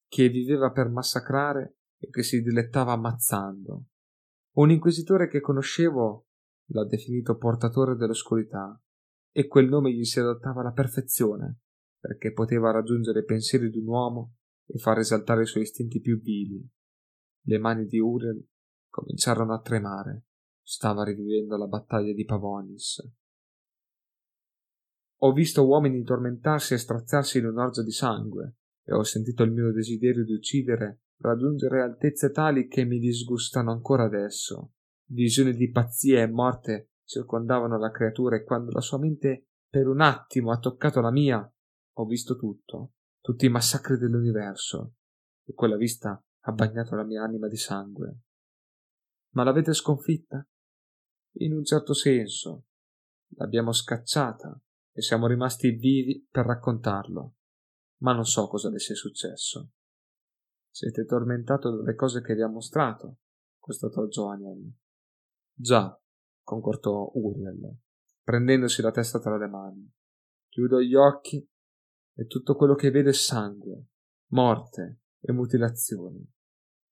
[0.08, 3.86] che viveva per massacrare e che si dilettava ammazzando.
[4.58, 6.28] Un inquisitore che conoscevo
[6.70, 8.82] l'ha definito portatore dell'oscurità,
[9.32, 11.60] e quel nome gli si adattava alla perfezione,
[11.99, 14.36] perché poteva raggiungere i pensieri di un uomo
[14.66, 16.68] e far esaltare i suoi istinti più vili.
[17.41, 18.45] Le mani di Uriel
[18.89, 20.24] cominciarono a tremare.
[20.62, 23.08] Stava rivivendo la battaglia di Pavonis.
[25.22, 28.55] Ho visto uomini tormentarsi e straziarsi in un'orgia di sangue,
[28.88, 34.04] e ho sentito il mio desiderio di uccidere raggiungere altezze tali che mi disgustano ancora
[34.04, 34.74] adesso.
[35.10, 40.00] Visioni di pazzia e morte circondavano la creatura e quando la sua mente per un
[40.00, 41.54] attimo ha toccato la mia,
[42.00, 44.94] ho visto tutto, tutti i massacri dell'universo,
[45.44, 48.20] e quella vista ha bagnato la mia anima di sangue.
[49.34, 50.46] Ma l'avete sconfitta?
[51.40, 52.66] In un certo senso.
[53.36, 54.60] L'abbiamo scacciata
[54.94, 57.37] e siamo rimasti vivi per raccontarlo.
[58.00, 59.72] Ma non so cosa le sia successo.
[60.70, 63.18] Siete tormentato dalle cose che vi ha mostrato,
[63.58, 64.72] constatò Joaniel.
[65.54, 66.00] Già,
[66.43, 67.78] concordò Uriel,
[68.22, 69.91] prendendosi la testa tra le mani.
[70.48, 71.45] Chiudo gli occhi
[72.14, 73.88] e tutto quello che vedo è sangue,
[74.32, 76.24] morte e mutilazioni.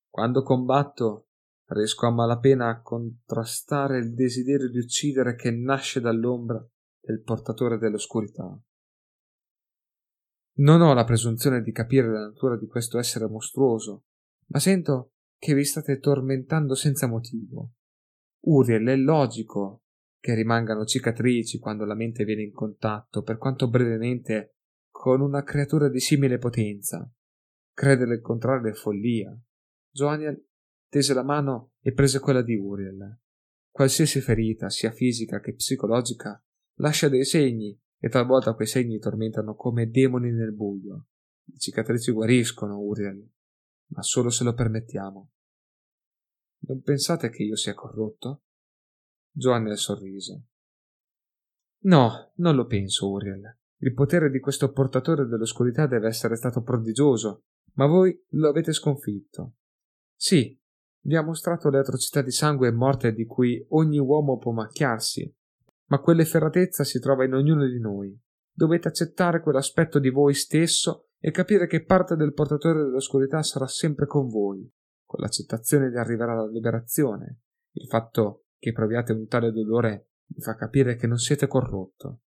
[0.10, 1.30] Quando combatto
[1.68, 6.64] riesco a malapena a contrastare il desiderio di uccidere che nasce dall'ombra
[7.00, 8.60] del portatore dell'oscurità.
[10.58, 14.06] Non ho la presunzione di capire la natura di questo essere mostruoso,
[14.48, 17.74] ma sento che vi state tormentando senza motivo.
[18.46, 19.84] Uriel, è logico
[20.20, 24.56] che rimangano cicatrici quando la mente viene in contatto, per quanto brevemente,
[24.90, 27.12] con una creatura di simile potenza.
[27.74, 29.38] Credere il contrario è follia.
[29.92, 30.42] Joaniel
[30.88, 33.20] tese la mano e prese quella di Uriel.
[33.70, 36.42] Qualsiasi ferita, sia fisica che psicologica,
[36.76, 41.08] lascia dei segni e talvolta quei segni tormentano come demoni nel buio.
[41.46, 43.28] Le cicatrici guariscono, Uriel,
[43.94, 45.32] ma solo se lo permettiamo.
[46.68, 48.44] Non pensate che io sia corrotto?
[49.32, 50.44] Joannel sorrise.
[51.86, 53.58] No, non lo penso, Uriel.
[53.78, 59.56] Il potere di questo portatore dell'oscurità deve essere stato prodigioso, ma voi lo avete sconfitto.
[60.16, 60.56] Sì,
[61.06, 65.35] vi ha mostrato le atrocità di sangue e morte di cui ogni uomo può macchiarsi,
[65.88, 68.18] ma quell'efferatezza si trova in ognuno di noi.
[68.52, 74.06] Dovete accettare quell'aspetto di voi stesso e capire che parte del portatore dell'oscurità sarà sempre
[74.06, 74.70] con voi.
[75.04, 77.42] Con l'accettazione di arrivare alla liberazione,
[77.74, 82.22] il fatto che proviate un tale dolore vi fa capire che non siete corrotto.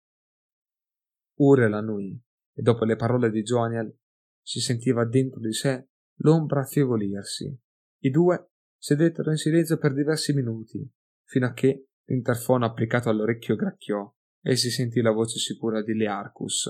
[1.39, 2.21] Uriel annui,
[2.53, 3.95] e dopo le parole di Joaniel
[4.41, 5.89] si sentiva dentro di sé
[6.21, 7.55] l'ombra affievolirsi.
[7.99, 10.89] I due sedettero in silenzio per diversi minuti,
[11.23, 16.69] fino a che l'interfono applicato all'orecchio gracchiò e si sentì la voce sicura di Learcus.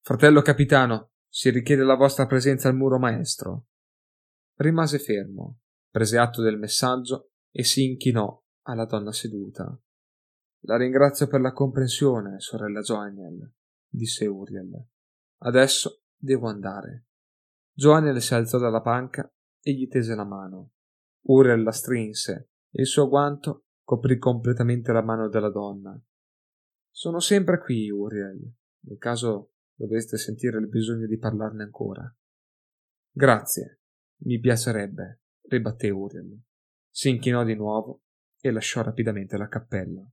[0.00, 3.66] Fratello capitano, si richiede la vostra presenza al muro maestro.
[4.54, 5.58] Rimase fermo,
[5.90, 9.78] prese atto del messaggio e si inchinò alla donna seduta.
[10.60, 13.52] La ringrazio per la comprensione, sorella Joaniel,
[13.88, 14.86] disse Uriel.
[15.38, 17.06] Adesso devo andare.
[17.72, 20.72] Joaniel si alzò dalla panca e gli tese la mano.
[21.26, 25.98] Uriel la strinse e il suo guanto coprì completamente la mano della donna.
[26.90, 32.14] Sono sempre qui, Uriel, nel caso doveste sentire il bisogno di parlarne ancora.
[33.10, 33.80] Grazie,
[34.24, 36.38] mi piacerebbe, ribatté Uriel.
[36.90, 38.02] Si inchinò di nuovo
[38.38, 40.06] e lasciò rapidamente la cappella.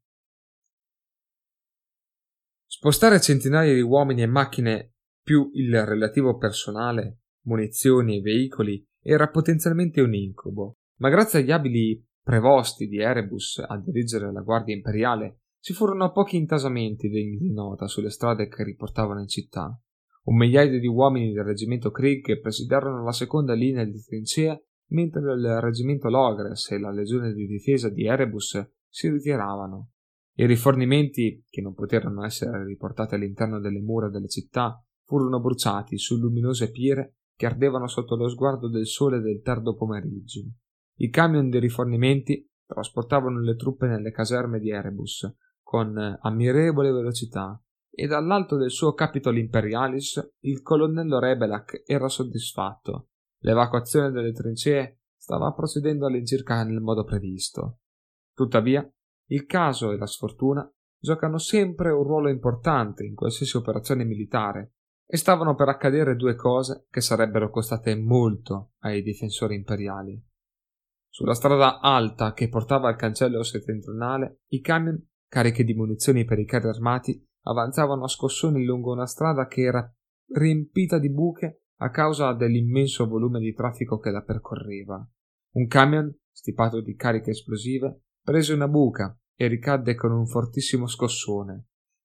[2.66, 10.00] Spostare centinaia di uomini e macchine più il relativo personale, munizioni e veicoli era potenzialmente
[10.00, 15.74] un incubo, ma grazie agli abili prevosti di Erebus a dirigere la guardia imperiale ci
[15.74, 19.78] furono pochi intasamenti degni di nota sulle strade che riportavano in città.
[20.24, 25.62] Un migliaio di uomini del reggimento Krieg presidiarono la seconda linea di trincee, mentre il
[25.62, 29.92] reggimento Logres e la legione di difesa di Erebus si ritiravano.
[30.36, 36.18] I rifornimenti, che non poterono essere riportati all'interno delle mura della città, furono bruciati su
[36.18, 40.42] luminose pire che ardevano sotto lo sguardo del sole del tardo pomeriggio.
[41.04, 45.30] I camion di rifornimenti trasportavano le truppe nelle caserme di Erebus
[45.62, 53.10] con ammirevole velocità e dall'alto del suo Capitol Imperialis il colonnello Rebelak era soddisfatto.
[53.40, 57.80] L'evacuazione delle trincee stava procedendo all'incirca nel modo previsto.
[58.34, 58.90] Tuttavia,
[59.28, 60.66] il caso e la sfortuna
[60.98, 64.76] giocano sempre un ruolo importante in qualsiasi operazione militare
[65.06, 70.32] e stavano per accadere due cose che sarebbero costate molto ai difensori imperiali.
[71.16, 76.46] Sulla strada alta che portava al cancello settentrionale, i camion, carichi di munizioni per i
[76.46, 79.96] carri armati, avanzavano a scossoni lungo una strada che era
[80.34, 85.08] riempita di buche a causa dell'immenso volume di traffico che la percorreva.
[85.52, 91.54] Un camion, stipato di cariche esplosive, prese una buca e ricadde con un fortissimo scossone.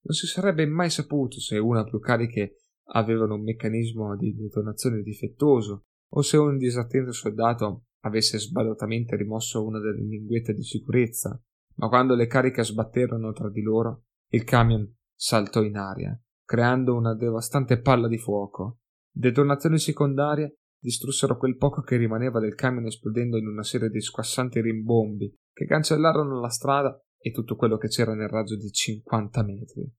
[0.03, 2.57] Non si sarebbe mai saputo se una o più cariche
[2.89, 9.81] avevano un meccanismo di detonazione difettoso o se un disattento soldato avesse sbagliatamente rimosso una
[9.81, 11.41] delle linguette di sicurezza,
[11.77, 17.15] ma quando le cariche sbatterono tra di loro, il camion saltò in aria, creando una
[17.15, 18.79] devastante palla di fuoco.
[19.11, 24.61] Detonazioni secondarie distrussero quel poco che rimaneva del camion esplodendo in una serie di squassanti
[24.61, 29.93] rimbombi che cancellarono la strada e tutto quello che c'era nel raggio di 50 metri.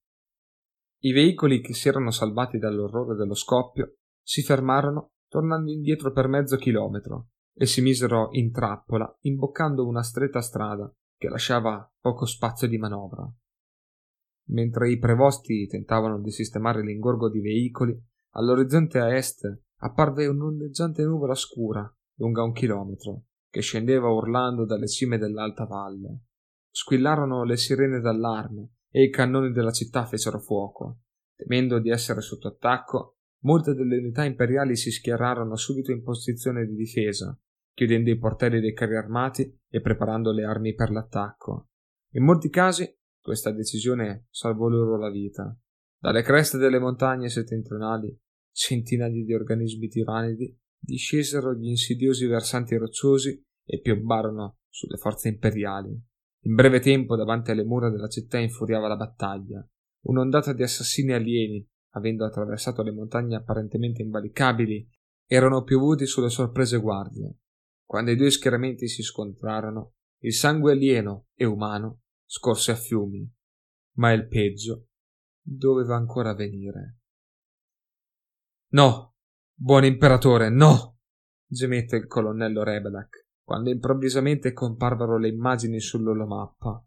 [1.02, 6.58] I veicoli che si erano salvati dall'orrore dello scoppio si fermarono tornando indietro per mezzo
[6.58, 7.30] chilometro
[7.62, 13.30] e si misero in trappola imboccando una stretta strada che lasciava poco spazio di manovra.
[14.52, 18.02] Mentre i prevosti tentavano di sistemare l'ingorgo di veicoli,
[18.36, 25.18] all'orizzonte a est apparve un'ondeggiante nuvola scura lunga un chilometro che scendeva urlando dalle cime
[25.18, 26.22] dell'alta valle.
[26.70, 31.00] Squillarono le sirene d'allarme e i cannoni della città fecero fuoco.
[31.36, 36.76] Temendo di essere sotto attacco, molte delle unità imperiali si schierarono subito in posizione di
[36.76, 37.38] difesa,
[37.80, 41.70] chiudendo i portelli dei carri armati e preparando le armi per l'attacco.
[42.16, 45.58] In molti casi questa decisione salvò loro la vita.
[45.98, 48.14] Dalle creste delle montagne settentrionali,
[48.52, 55.98] centinaia di organismi tirannidi discesero gli insidiosi versanti rocciosi e piombarono sulle forze imperiali.
[56.48, 59.66] In breve tempo, davanti alle mura della città infuriava la battaglia.
[60.08, 64.86] Un'ondata di assassini alieni, avendo attraversato le montagne apparentemente invalicabili,
[65.26, 67.38] erano piovuti sulle sorprese guardie.
[67.90, 73.28] Quando i due schieramenti si scontrarono, il sangue alieno e umano scorse a fiumi.
[73.94, 74.90] Ma il peggio
[75.42, 77.00] doveva ancora venire.
[78.74, 79.16] No,
[79.56, 81.00] buon imperatore, no!
[81.48, 86.86] gemette il colonnello Rebelak quando improvvisamente comparvero le immagini sull'olomappa.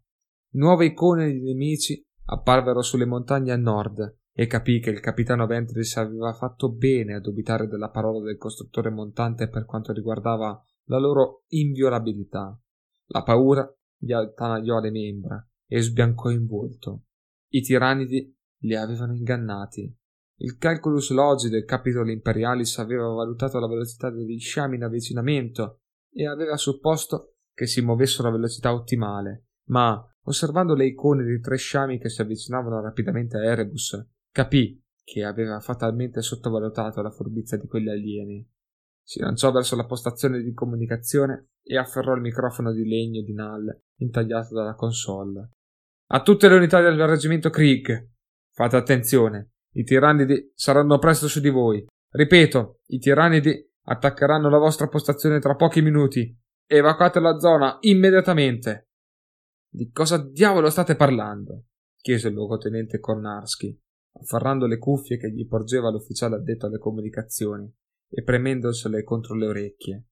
[0.51, 5.97] Nuove icone di nemici apparvero sulle montagne a nord e capì che il capitano Ventris
[5.97, 11.43] aveva fatto bene a dubitare della parola del costruttore montante per quanto riguardava la loro
[11.49, 12.59] inviolabilità.
[13.07, 17.03] La paura gli attanagliò le membra e sbiancò in volto.
[17.49, 19.95] I tirannidi li avevano ingannati.
[20.37, 25.81] Il calculus logi del Capitolo Imperialis aveva valutato la velocità degli sciami in avvicinamento
[26.11, 31.57] e aveva supposto che si muovessero a velocità ottimale, ma osservando le icone di tre
[31.57, 37.67] sciami che si avvicinavano rapidamente a Erebus, capì che aveva fatalmente sottovalutato la furbizia di
[37.67, 38.47] quegli alieni.
[39.05, 43.67] Si lanciò verso la postazione di comunicazione e afferrò il microfono di legno di Nall
[43.97, 45.49] intagliato dalla console.
[46.07, 48.09] A tutte le unità del reggimento Krieg,
[48.53, 51.85] fate attenzione, i tirannidi saranno presto su di voi.
[52.09, 56.33] Ripeto, i tirannidi Attaccheranno la vostra postazione tra pochi minuti.
[56.65, 58.91] Evacuate la zona immediatamente.
[59.69, 61.65] Di cosa diavolo state parlando?
[61.97, 63.77] chiese il luogotenente Kornarski,
[64.19, 67.69] afferrando le cuffie che gli porgeva l'ufficiale addetto alle comunicazioni
[68.15, 70.05] e premendosele contro le orecchie.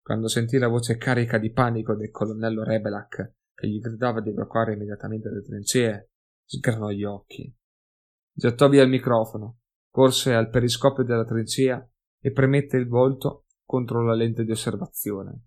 [0.00, 4.74] Quando sentì la voce carica di panico del colonnello Rebelak che gli gridava di evacuare
[4.74, 6.10] immediatamente le trincee,
[6.44, 7.52] sgranò gli occhi.
[8.32, 9.60] Gettò via il microfono,
[9.90, 11.88] corse al periscopio della trincea
[12.20, 15.46] e premette il volto contro la lente di osservazione.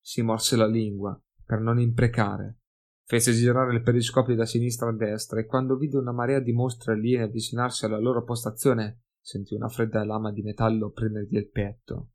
[0.00, 2.58] Si morse la lingua per non imprecare.
[3.04, 6.92] Fece girare il periscopio da sinistra a destra e quando vide una marea di mostri
[6.92, 12.10] alieni avvicinarsi alla loro postazione sentì una fredda lama di metallo prendergli il petto.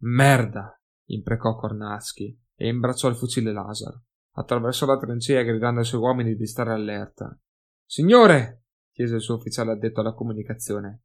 [0.00, 0.78] Merda!
[1.08, 4.00] imprecò Kornaschi e imbracciò il fucile laser.
[4.32, 7.38] Attraversò la trincea gridando ai suoi uomini di stare allerta.
[7.84, 8.64] Signore!
[8.92, 11.02] chiese il suo ufficiale addetto alla comunicazione.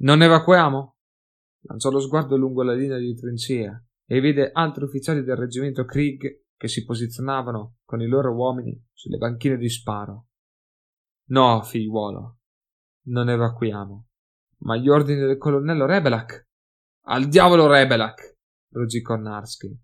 [0.00, 0.96] Non evacuiamo?
[1.62, 6.42] Lanciò lo sguardo lungo la linea di trincea e vide altri ufficiali del reggimento Krieg
[6.56, 10.26] che si posizionavano con i loro uomini sulle banchine di sparo.
[11.26, 12.38] No, figliuolo,
[13.04, 14.06] non evacuiamo.
[14.58, 16.48] Ma gli ordini del colonnello Rebelak?
[17.06, 18.38] Al diavolo Rebelak!
[18.70, 19.76] ruggì Kornarski.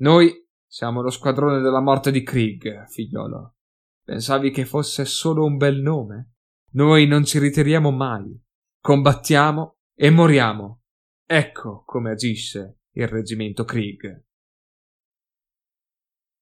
[0.00, 0.32] Noi
[0.66, 3.54] siamo lo squadrone della morte di Krieg, figliolo.
[4.02, 6.32] Pensavi che fosse solo un bel nome?
[6.72, 8.42] Noi non ci ritiriamo mai
[8.84, 10.82] combattiamo e moriamo.
[11.24, 14.24] Ecco come agisse il reggimento Krieg.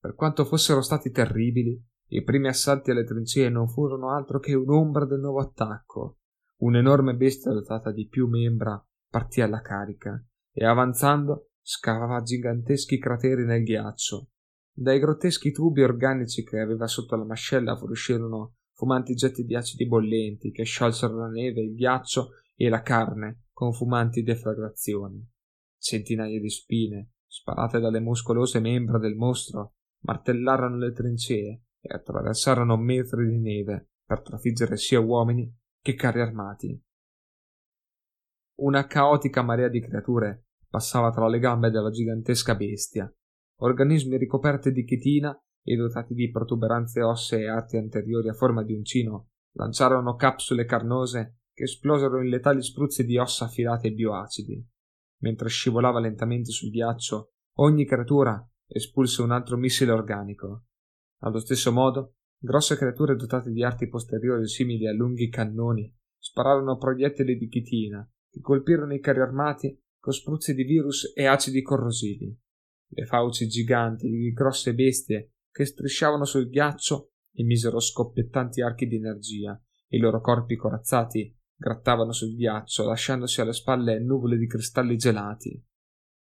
[0.01, 5.05] Per quanto fossero stati terribili, i primi assalti alle trincee non furono altro che un'ombra
[5.05, 6.19] del nuovo attacco.
[6.63, 13.65] Un'enorme bestia dotata di più membra partì alla carica e avanzando scavava giganteschi crateri nel
[13.65, 14.29] ghiaccio.
[14.73, 20.53] Dai grotteschi tubi organici che aveva sotto la mascella fuoriuscirono fumanti getti di acidi bollenti
[20.53, 25.21] che sciolsero la neve, il ghiaccio e la carne con fumanti deflagrazioni.
[25.79, 33.29] Centinaia di spine, sparate dalle muscolose membra del mostro, martellarono le trincee e attraversarono metri
[33.29, 35.53] di neve per trafiggere sia uomini
[35.83, 36.81] che carri armati.
[38.61, 43.13] Una caotica marea di creature passava tra le gambe della gigantesca bestia,
[43.61, 48.73] organismi ricoperti di chitina e dotati di protuberanze ossee e arti anteriori a forma di
[48.73, 54.65] uncino, lanciarono capsule carnose che esplosero in letali spruzzi di ossa affilate e bioacidi.
[55.23, 60.65] Mentre scivolava lentamente sul ghiaccio, ogni creatura espulse un altro missile organico.
[61.23, 62.15] Allo stesso modo,
[62.45, 68.41] grosse creature dotate di arti posteriori simili a lunghi cannoni spararono proiettili di chitina che
[68.41, 72.37] colpirono i carri armati con spruzzi di virus e acidi corrosivi.
[72.89, 79.53] Le fauci giganti di grosse bestie che strisciavano sul ghiaccio emisero scoppiettanti archi di energia
[79.87, 85.65] e i loro corpi corazzati grattavano sul ghiaccio lasciandosi alle spalle nuvole di cristalli gelati.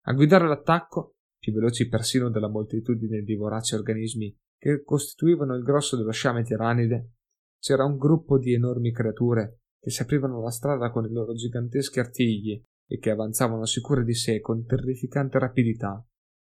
[0.04, 5.96] A guidare l'attacco, più veloci persino della moltitudine di voraci organismi che costituivano il grosso
[5.96, 7.12] dello sciame tiranide,
[7.60, 12.00] c'era un gruppo di enormi creature che si aprivano la strada con i loro giganteschi
[12.00, 16.04] artigli e che avanzavano sicure di sé con terrificante rapidità.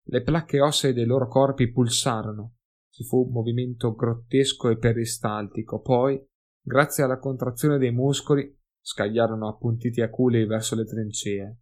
[0.04, 2.54] Le placche ossee dei loro corpi pulsarono.
[2.88, 6.18] Ci fu un movimento grottesco e peristaltico, poi,
[6.58, 8.50] grazie alla contrazione dei muscoli,
[8.80, 11.58] scagliarono appuntiti aculi verso le trincee.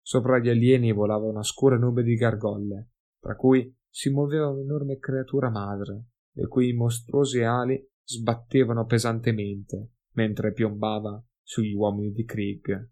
[0.00, 2.90] Sopra gli alieni volava una scura nube di gargolle,
[3.20, 11.22] tra cui si muoveva un'enorme creatura madre, le cui mostruose ali sbattevano pesantemente mentre piombava
[11.42, 12.88] sugli uomini di Krieg.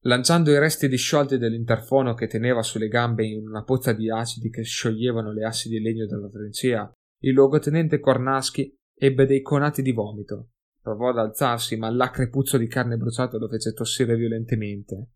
[0.00, 4.62] Lanciando i resti disciolti dell'interfono che teneva sulle gambe in una pozza di acidi che
[4.62, 6.92] scioglievano le assi di legno della trincea,
[7.22, 10.50] il luogotenente Cornaschi ebbe dei conati di vomito.
[10.80, 15.10] Provò ad alzarsi, ma l'acre puzzo di carne bruciata lo fece tossire violentemente.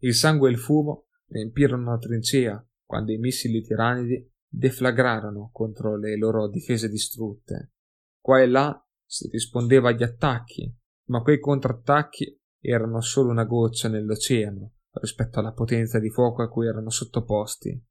[0.00, 6.16] Il sangue e il fumo riempirono la trincea quando i missili tiranidi deflagrarono contro le
[6.16, 7.72] loro difese distrutte.
[8.20, 10.72] Qua e là si rispondeva agli attacchi,
[11.08, 16.68] ma quei contrattacchi erano solo una goccia nell'oceano rispetto alla potenza di fuoco a cui
[16.68, 17.84] erano sottoposti.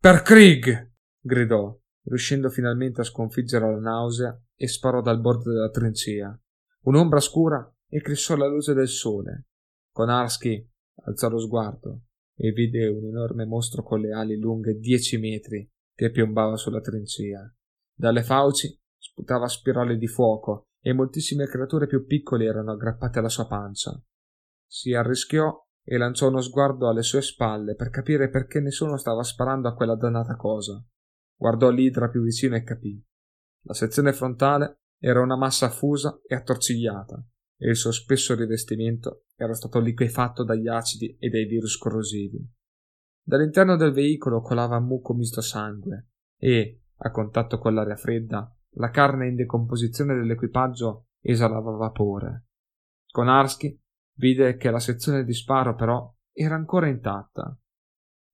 [0.00, 0.92] Per Krieg!
[1.20, 6.38] gridò, riuscendo finalmente a sconfiggere la nausea e sparò dal bordo della trincea.
[6.84, 9.48] Un'ombra scura eclissò la luce del sole.
[9.92, 10.70] Konarski
[11.04, 12.05] alzò lo sguardo
[12.36, 17.50] e vide un enorme mostro con le ali lunghe dieci metri che piombava sulla trincea.
[17.94, 23.46] Dalle fauci sputava spirali di fuoco e moltissime creature più piccole erano aggrappate alla sua
[23.46, 23.98] pancia.
[24.66, 29.68] Si arrischiò e lanciò uno sguardo alle sue spalle per capire perché nessuno stava sparando
[29.68, 30.84] a quella dannata cosa.
[31.34, 33.02] Guardò l'idra più vicino e capì.
[33.62, 37.24] La sezione frontale era una massa fusa e attorcigliata,
[37.58, 42.44] e il suo spesso rivestimento era stato liquefatto dagli acidi e dai virus corrosivi.
[43.22, 49.28] Dall'interno del veicolo colava muco misto sangue e, a contatto con l'aria fredda, la carne
[49.28, 52.46] in decomposizione dell'equipaggio esalava vapore.
[53.10, 53.78] Konarski
[54.18, 57.58] vide che la sezione di sparo però era ancora intatta.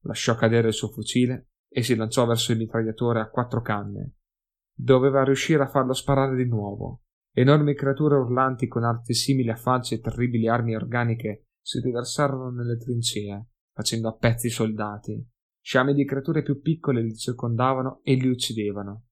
[0.05, 4.16] Lasciò cadere il suo fucile e si lanciò verso il mitragliatore a quattro canne.
[4.75, 7.03] Doveva riuscire a farlo sparare di nuovo.
[7.35, 12.76] Enormi creature urlanti con arti simili a falci e terribili armi organiche si riversarono nelle
[12.76, 15.26] trincee, facendo a pezzi i soldati.
[15.62, 19.07] Sciami di creature più piccole li circondavano e li uccidevano.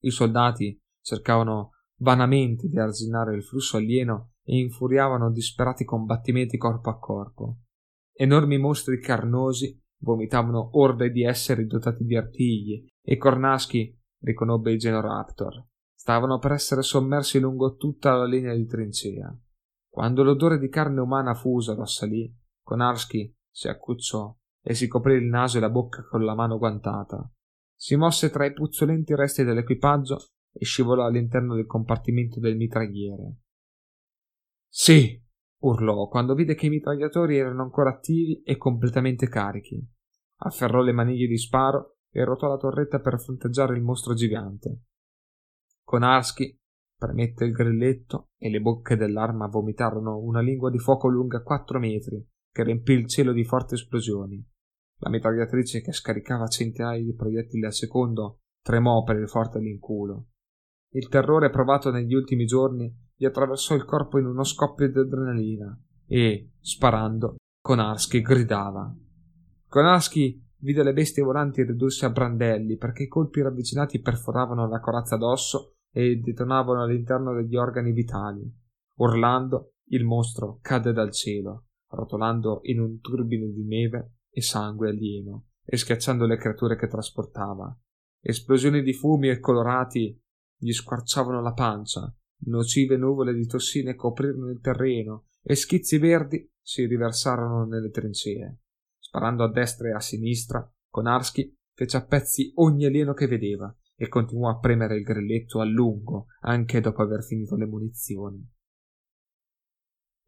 [0.00, 1.70] I soldati cercavano
[2.00, 7.58] vanamente di arginare il flusso alieno e infuriavano disperati combattimenti corpo a corpo.
[8.12, 15.68] Enormi mostri carnosi vomitavano orde di esseri dotati di artigli e Kornaschi riconobbe i Genoraptor.
[16.10, 19.32] Stavano per essere sommersi lungo tutta la linea di trincea.
[19.88, 25.26] Quando l'odore di carne umana fusa lo assalì, Konarski si accucciò e si coprì il
[25.26, 27.32] naso e la bocca con la mano guantata.
[27.76, 30.18] Si mosse tra i puzzolenti resti dell'equipaggio
[30.52, 33.36] e scivolò all'interno del compartimento del mitragliere.
[34.66, 35.16] Sì,
[35.58, 39.80] urlò quando vide che i mitragliatori erano ancora attivi e completamente carichi.
[40.38, 44.86] Afferrò le maniglie di sparo e ruotò la torretta per fronteggiare il mostro gigante.
[45.90, 46.56] Konarski
[46.96, 52.24] premette il grilletto e le bocche dell'arma vomitarono una lingua di fuoco lunga quattro metri
[52.48, 54.40] che riempì il cielo di forti esplosioni.
[54.98, 60.26] La mitragliatrice che scaricava centinaia di proiettili al secondo tremò per il forte all'inculo.
[60.92, 65.76] Il terrore provato negli ultimi giorni gli attraversò il corpo in uno scoppio di adrenalina
[66.06, 68.94] e, sparando, Konarski gridava.
[69.66, 75.16] Konarski vide le bestie volanti ridursi a brandelli perché i colpi ravvicinati perforavano la corazza
[75.16, 78.48] d'osso e detonavano all'interno degli organi vitali.
[78.96, 85.46] Urlando, il mostro cadde dal cielo, rotolando in un turbine di neve e sangue alieno
[85.64, 87.76] e schiacciando le creature che trasportava.
[88.22, 90.18] Esplosioni di fumi e colorati
[90.56, 92.14] gli squarciavano la pancia,
[92.46, 98.60] nocive nuvole di tossine coprirono il terreno e schizzi verdi si riversarono nelle trincee.
[98.98, 104.08] Sparando a destra e a sinistra, Konarski fece a pezzi ogni alieno che vedeva e
[104.08, 108.50] continuò a premere il grilletto a lungo anche dopo aver finito le munizioni.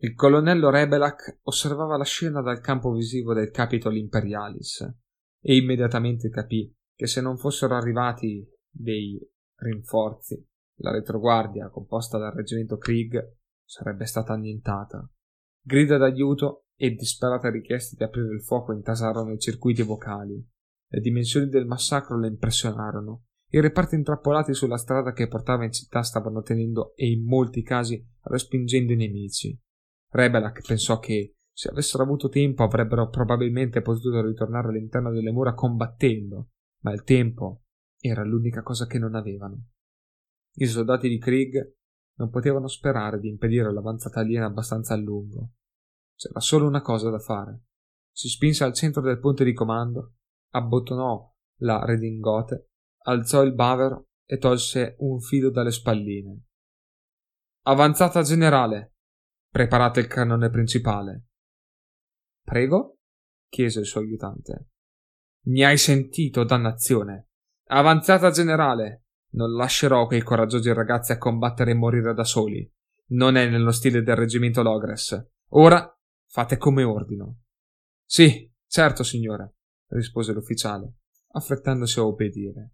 [0.02, 4.82] Il colonnello Rebelak osservava la scena dal campo visivo del Capitol Imperialis
[5.40, 9.18] e immediatamente capì che se non fossero arrivati dei
[9.60, 10.46] rinforzi,
[10.80, 15.08] la retroguardia composta dal reggimento Krieg sarebbe stata annientata.
[15.62, 20.46] Grida d'aiuto e disperate richieste di aprire il fuoco intasarono i circuiti vocali.
[20.88, 23.22] Le dimensioni del massacro le impressionarono.
[23.54, 28.02] I reparti intrappolati sulla strada che portava in città stavano tenendo e in molti casi
[28.22, 29.58] respingendo i nemici.
[30.08, 36.48] Rebelak pensò che, se avessero avuto tempo, avrebbero probabilmente potuto ritornare all'interno delle mura combattendo,
[36.80, 37.64] ma il tempo
[38.00, 39.66] era l'unica cosa che non avevano.
[40.54, 41.74] I soldati di Krieg
[42.14, 45.50] non potevano sperare di impedire l'avanzata aliena abbastanza a lungo.
[46.16, 47.64] C'era solo una cosa da fare.
[48.10, 50.14] Si spinse al centro del ponte di comando,
[50.52, 52.71] abbottonò la redingote,
[53.04, 56.40] alzò il bavero e tolse un filo dalle spalline.
[57.64, 58.94] Avanzata generale!
[59.48, 61.26] Preparate il cannone principale.
[62.42, 62.98] Prego?
[63.48, 64.68] chiese il suo aiutante.
[65.44, 67.28] Mi hai sentito, dannazione.
[67.68, 69.04] Avanzata generale!
[69.34, 72.70] Non lascerò quei coraggiosi ragazzi a combattere e morire da soli.
[73.10, 75.30] Non è nello stile del reggimento Logres.
[75.50, 75.90] Ora
[76.28, 77.40] fate come ordino.
[78.04, 79.56] Sì, certo, signore,
[79.88, 80.96] rispose l'ufficiale,
[81.32, 82.72] affrettandosi a obbedire.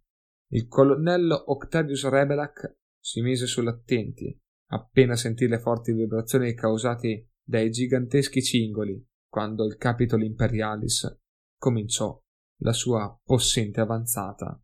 [0.50, 4.34] Il colonnello Octavius Rebelac si mise sull'attenti,
[4.70, 11.20] appena sentì le forti vibrazioni causate dai giganteschi cingoli, quando il Capitol Imperialis
[11.58, 12.18] cominciò
[12.62, 14.58] la sua possente avanzata.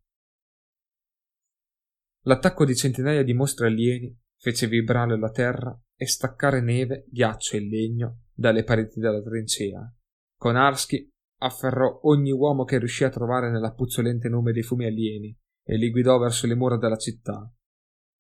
[2.27, 7.61] L'attacco di centinaia di mostri alieni fece vibrare la terra e staccare neve, ghiaccio e
[7.61, 9.95] legno dalle pareti della trincea.
[10.39, 11.11] Konarski
[11.43, 15.91] afferrò ogni uomo che riuscì a trovare nella puzzolente nube dei fumi alieni e li
[15.91, 17.51] guidò verso le mura della città.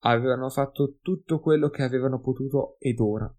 [0.05, 3.32] Avevano fatto tutto quello che avevano potuto ed ora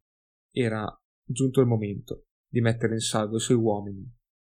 [0.51, 0.87] era
[1.23, 4.09] giunto il momento di mettere in salvo i suoi uomini.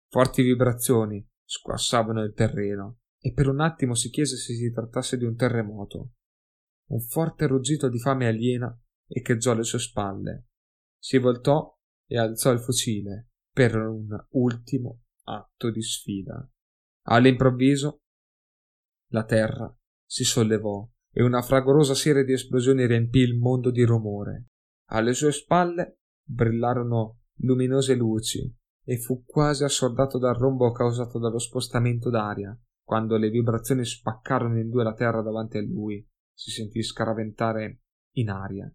[0.08, 5.24] Forti vibrazioni squassavano il terreno e per un attimo si chiese se si trattasse di
[5.24, 6.12] un terremoto.
[6.90, 10.46] Un forte ruggito di fame aliena echeggiò alle sue spalle.
[10.98, 11.76] Si voltò
[12.06, 16.48] e alzò il fucile per un ultimo atto di sfida.
[17.08, 18.02] All'improvviso
[19.08, 24.46] la terra si sollevò e una fragorosa serie di esplosioni riempì il mondo di rumore.
[24.90, 28.54] Alle sue spalle brillarono luminose luci
[28.84, 34.70] e fu quasi assordato dal rombo causato dallo spostamento d'aria quando le vibrazioni spaccarono in
[34.70, 36.02] due la terra davanti a lui,
[36.32, 37.82] si sentì scaraventare
[38.16, 38.72] in aria.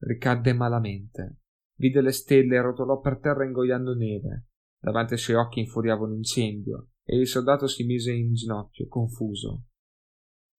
[0.00, 1.38] Ricadde malamente.
[1.78, 4.48] Vide le stelle e rotolò per terra ingoiando neve.
[4.78, 9.64] Davanti ai suoi occhi infuriava un incendio e il soldato si mise in ginocchio, confuso.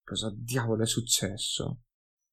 [0.04, 1.84] Cosa diavolo è successo?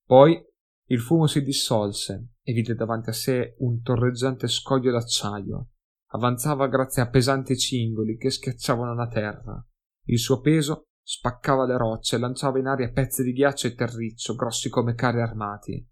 [0.04, 0.44] Poi
[0.86, 5.68] il fumo si dissolse e vide davanti a sé un torreggiante scoglio d'acciaio.
[6.08, 9.64] Avanzava grazie a pesanti cingoli che schiacciavano la terra.
[10.06, 14.34] Il suo peso spaccava le rocce e lanciava in aria pezzi di ghiaccio e terriccio
[14.34, 15.88] grossi come carri armati.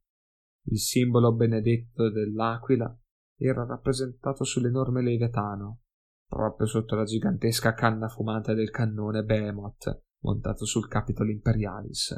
[0.64, 2.92] Il simbolo benedetto dell'aquila
[3.38, 5.82] era rappresentato sull'enorme leviatano,
[6.28, 12.14] proprio sotto la gigantesca canna fumante del cannone Behemoth montato sul Capitol Imperialis.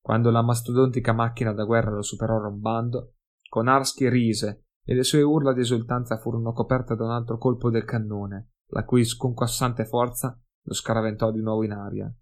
[0.00, 3.14] Quando la mastodontica macchina da guerra lo superò rombando,
[3.48, 7.84] Konarski rise e le sue urla di esultanza furono coperte da un altro colpo del
[7.84, 12.12] cannone, la cui sconquassante forza lo scaraventò di nuovo in aria.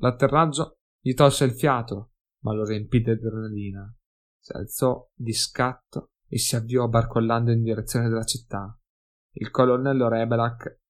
[0.00, 2.12] L'atterraggio gli tolse il fiato,
[2.42, 3.94] ma lo riempì di adrenalina.
[4.38, 8.76] Si alzò di scatto e si avviò barcollando in direzione della città.
[9.32, 10.80] Il colonnello Rebelak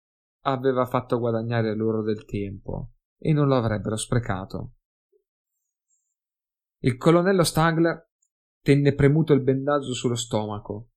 [0.44, 4.74] aveva fatto guadagnare loro del tempo e non lo avrebbero sprecato.
[6.80, 8.10] Il colonnello Stagler
[8.60, 10.90] tenne premuto il bendaggio sullo stomaco.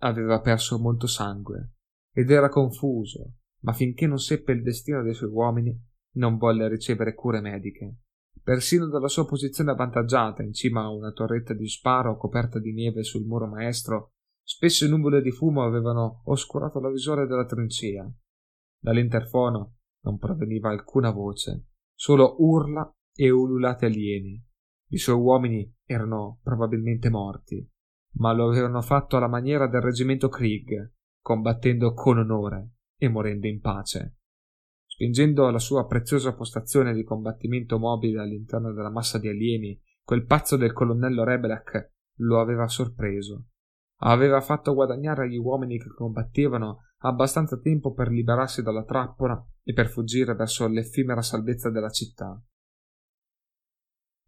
[0.00, 1.72] Aveva perso molto sangue
[2.12, 5.76] ed era confuso ma finché non seppe il destino dei suoi uomini,
[6.12, 7.96] non volle ricevere cure mediche.
[8.42, 13.02] Persino dalla sua posizione avvantaggiata in cima a una torretta di sparo coperta di neve
[13.02, 14.12] sul muro maestro,
[14.50, 18.10] spesse nuvole di fumo avevano oscurato la visore della trincea.
[18.80, 19.74] Dall'interfono
[20.04, 24.42] non proveniva alcuna voce, solo urla e ululati alieni.
[24.90, 27.70] I suoi uomini erano probabilmente morti,
[28.14, 33.60] ma lo avevano fatto alla maniera del reggimento Krieg, combattendo con onore e morendo in
[33.60, 34.16] pace.
[34.86, 40.56] Spingendo la sua preziosa postazione di combattimento mobile all'interno della massa di alieni, quel pazzo
[40.56, 43.48] del colonnello Rebelak lo aveva sorpreso.
[44.00, 49.88] Aveva fatto guadagnare agli uomini che combattevano abbastanza tempo per liberarsi dalla trappola e per
[49.88, 52.40] fuggire verso l'effimera salvezza della città.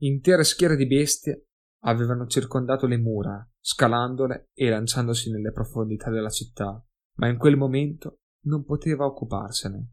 [0.03, 1.47] Intere schiere di bestie
[1.83, 6.85] avevano circondato le mura, scalandole e lanciandosi nelle profondità della città,
[7.17, 9.93] ma in quel momento non poteva occuparsene.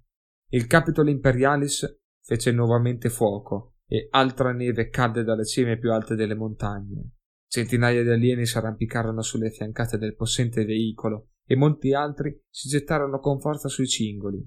[0.49, 6.35] Il Capitol Imperialis fece nuovamente fuoco e altra neve cadde dalle cime più alte delle
[6.35, 7.11] montagne.
[7.49, 13.19] Centinaia di alieni si arrampicarono sulle fiancate del possente veicolo e molti altri si gettarono
[13.19, 14.45] con forza sui cingoli.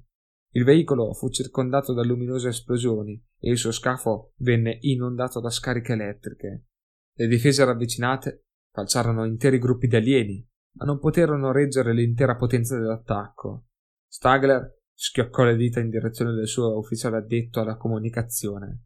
[0.53, 5.95] Il veicolo fu circondato da luminose esplosioni e il suo scafo venne inondato da scariche
[5.95, 6.67] elettriche.
[7.15, 13.67] Le difese ravvicinate falciarono interi gruppi di alieni, ma non poterono reggere l'intera potenza dell'attacco.
[14.07, 18.85] Stagler schioccò le dita in direzione del suo ufficiale addetto alla comunicazione.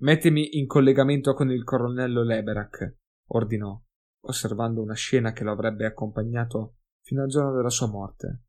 [0.00, 2.96] Mettimi in collegamento con il colonnello Leberak,
[3.34, 3.80] ordinò,
[4.26, 8.42] osservando una scena che lo avrebbe accompagnato fino al giorno della sua morte.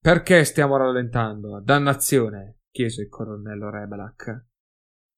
[0.00, 1.60] Perché stiamo rallentando?
[1.60, 2.60] Dannazione!
[2.70, 4.46] chiese il colonnello Rebelak.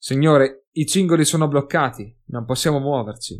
[0.00, 3.34] Signore, i cingoli sono bloccati, non possiamo muoverci.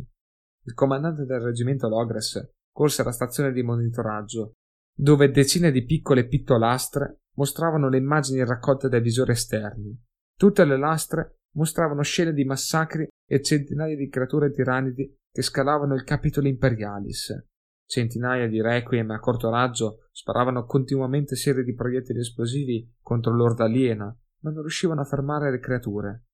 [0.65, 4.55] Il comandante del reggimento Logres corse alla stazione di monitoraggio,
[4.93, 9.97] dove decine di piccole pittolastre mostravano le immagini raccolte dai visori esterni.
[10.37, 16.03] Tutte le lastre mostravano scene di massacri e centinaia di creature tirannidi che scalavano il
[16.03, 17.45] Capitolo Imperialis.
[17.85, 24.05] Centinaia di requiem a corto raggio sparavano continuamente serie di proiettili esplosivi contro l'orda aliena,
[24.41, 26.25] ma non riuscivano a fermare le creature.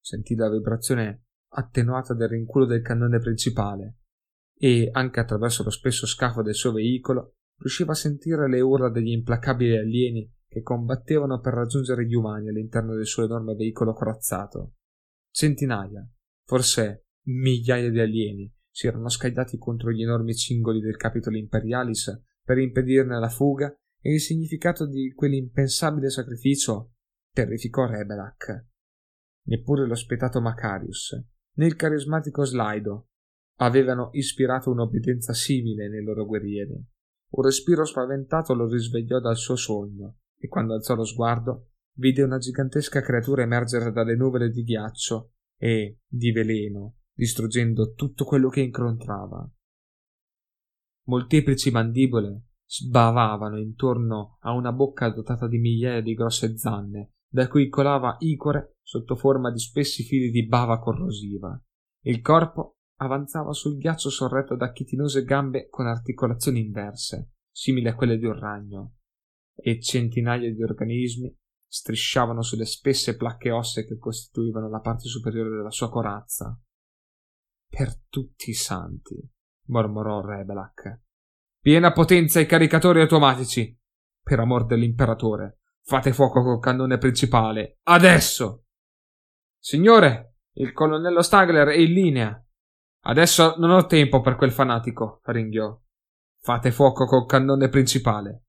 [0.00, 3.96] Sentì la vibrazione attenuata del rinculo del cannone principale
[4.56, 9.10] e, anche attraverso lo spesso scafo del suo veicolo, riusciva a sentire le urla degli
[9.10, 14.74] implacabili alieni che combattevano per raggiungere gli umani all'interno del suo enorme veicolo corazzato.
[15.30, 16.04] Centinaia,
[16.44, 22.58] forse migliaia di alieni si erano scagliati contro gli enormi cingoli del Capitolo Imperialis per
[22.58, 26.94] impedirne la fuga e il significato di quell'impensabile sacrificio
[27.32, 28.66] terrificò Rebelak.
[29.44, 31.16] Neppure lo spietato Macarius,
[31.58, 33.10] né il carismatico Slido
[33.58, 36.84] avevano ispirato un'obbedienza simile nei loro guerrieri.
[37.32, 42.38] Un respiro spaventato lo risvegliò dal suo sogno e quando alzò lo sguardo vide una
[42.38, 49.48] gigantesca creatura emergere dalle nuvole di ghiaccio e di veleno, distruggendo tutto quello che incontrava.
[51.08, 57.68] Molteplici mandibole sbavavano intorno a una bocca dotata di migliaia di grosse zanne, da cui
[57.68, 61.60] colava icore sotto forma di spessi fili di bava corrosiva.
[62.04, 68.16] Il corpo avanzava sul ghiaccio sorretto da chitinose gambe con articolazioni inverse, simili a quelle
[68.16, 68.94] di un ragno,
[69.62, 71.34] e centinaia di organismi
[71.66, 76.60] strisciavano sulle spesse placche ossee che costituivano la parte superiore della sua corazza.
[77.68, 79.16] Per tutti i santi,
[79.66, 81.02] mormorò Rebelak.
[81.60, 83.78] Piena potenza ai caricatori automatici.
[84.22, 87.78] Per amor dell'imperatore, fate fuoco col cannone principale.
[87.84, 88.64] Adesso!
[89.58, 92.44] Signore, il colonnello Stagler è in linea.
[93.02, 95.78] Adesso non ho tempo per quel fanatico, ringhiò.
[96.40, 98.46] Fate fuoco col cannone principale.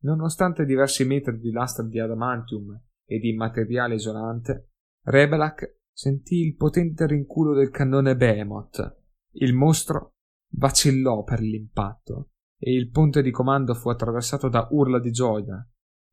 [0.00, 4.70] Nonostante diversi metri di lastra di adamantium e di materiale isolante,
[5.02, 8.98] Rebelak sentì il potente rinculo del cannone Behemoth.
[9.32, 10.14] Il mostro
[10.50, 15.66] vacillò per l'impatto e il ponte di comando fu attraversato da urla di gioia.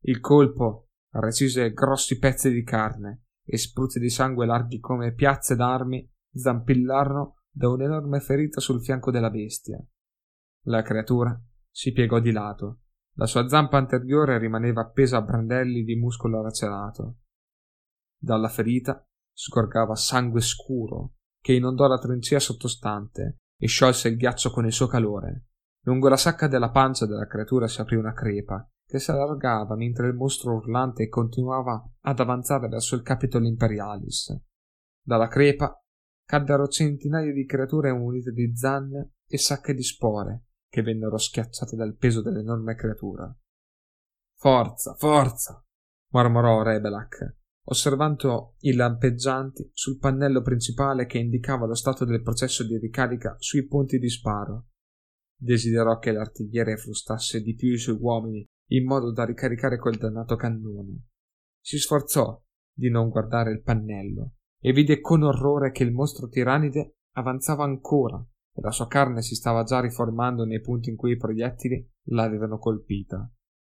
[0.04, 6.08] Il colpo recise grossi pezzi di carne e spruzzi di sangue larghi come piazze d'armi
[6.32, 9.82] zampillarono da un'enorme ferita sul fianco della bestia.
[10.64, 12.80] La creatura si piegò di lato.
[13.18, 17.20] La sua zampa anteriore rimaneva appesa a brandelli di muscolo lacerato.
[18.18, 19.02] Dalla ferita
[19.32, 24.86] sgorgava sangue scuro che inondò la trincea sottostante e sciolse il ghiaccio con il suo
[24.86, 25.46] calore.
[25.84, 30.08] Lungo la sacca della pancia della creatura si aprì una crepa che si allargava mentre
[30.08, 34.36] il mostro urlante continuava ad avanzare verso il Capitolo Imperialis.
[35.02, 35.82] Dalla crepa
[36.22, 41.96] caddero centinaia di creature munite di zanne e sacche di spore che vennero schiacciate dal
[41.96, 43.34] peso dell'enorme creatura.
[44.38, 45.64] Forza, forza!
[46.12, 52.78] mormorò Rebelak, osservando i lampeggianti sul pannello principale che indicava lo stato del processo di
[52.78, 54.68] ricarica sui punti di sparo.
[55.38, 60.36] Desiderò che l'artigliere frustasse di più i suoi uomini in modo da ricaricare quel dannato
[60.36, 61.08] cannone.
[61.60, 62.42] Si sforzò
[62.72, 68.24] di non guardare il pannello e vide con orrore che il mostro tirannide avanzava ancora
[68.56, 72.58] e la sua carne si stava già riformando nei punti in cui i proiettili l'avevano
[72.58, 73.30] colpita.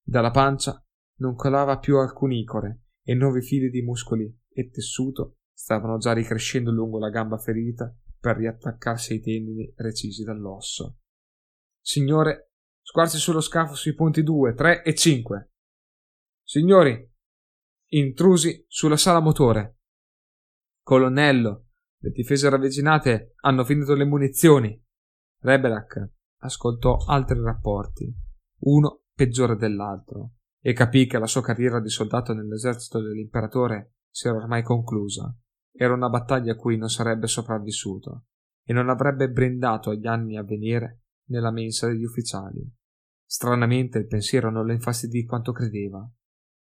[0.03, 0.81] Dalla pancia
[1.21, 6.71] non colava più alcun icore e nuovi fili di muscoli e tessuto stavano già ricrescendo
[6.71, 10.99] lungo la gamba ferita per riattaccarsi ai tendini recisi dall'osso.
[11.81, 12.51] Signore,
[12.83, 15.53] squarci sullo scafo sui punti 2, 3 e 5.
[16.43, 17.13] Signori,
[17.91, 19.79] intrusi sulla sala motore.
[20.83, 21.66] Colonnello,
[21.99, 24.83] le difese ravvicinate hanno finito le munizioni.
[25.41, 28.15] Rebelak ascoltò altri rapporti,
[28.61, 34.37] uno peggiore dell'altro e capì che la sua carriera di soldato nell'esercito dell'imperatore si era
[34.37, 35.35] ormai conclusa.
[35.73, 38.25] Era una battaglia a cui non sarebbe sopravvissuto
[38.65, 42.69] e non avrebbe brindato agli anni a venire nella mensa degli ufficiali.
[43.25, 46.09] Stranamente il pensiero non le infastidì quanto credeva.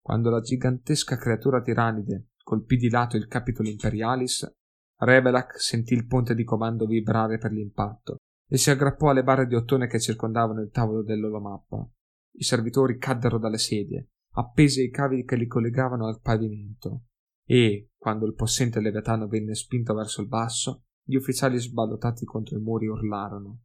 [0.01, 4.51] Quando la gigantesca creatura tirannide colpì di lato il Capitol Imperialis,
[4.97, 8.17] Rebelak sentì il ponte di comando vibrare per l'impatto
[8.47, 11.89] e si aggrappò alle barre di ottone che circondavano il tavolo dell'olomappa.
[12.35, 17.05] I servitori caddero dalle sedie, appesi ai cavi che li collegavano al pavimento,
[17.45, 22.61] e, quando il possente leviatano venne spinto verso il basso, gli ufficiali sballottati contro i
[22.61, 23.61] muri urlarono.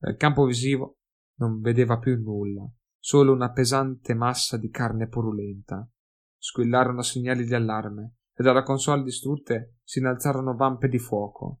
[0.00, 0.98] Nel campo visivo
[1.38, 2.68] non vedeva più nulla,
[2.98, 5.88] solo una pesante massa di carne purulenta.
[6.38, 11.60] Squillarono segnali di allarme e dalla console distrutte si innalzarono vampe di fuoco.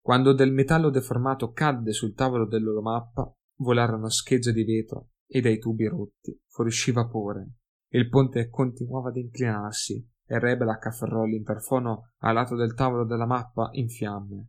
[0.00, 5.86] Quando del metallo deformato cadde sul tavolo dell'olomappa, volarono schegge di vetro e dai tubi
[5.86, 7.52] rotti fuoriuscì vapore.
[7.90, 13.70] Il ponte continuava ad inclinarsi e Rebelak afferrò l'interfono a lato del tavolo della mappa
[13.72, 14.48] in fiamme.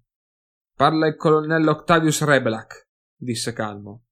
[0.76, 4.06] Parla il colonnello Octavius Rebelak, disse calmo.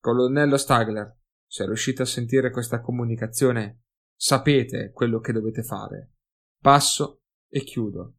[0.00, 3.82] Colonnello Stagler, se riuscite a sentire questa comunicazione,
[4.14, 6.12] sapete quello che dovete fare.
[6.60, 8.16] Passo e chiudo.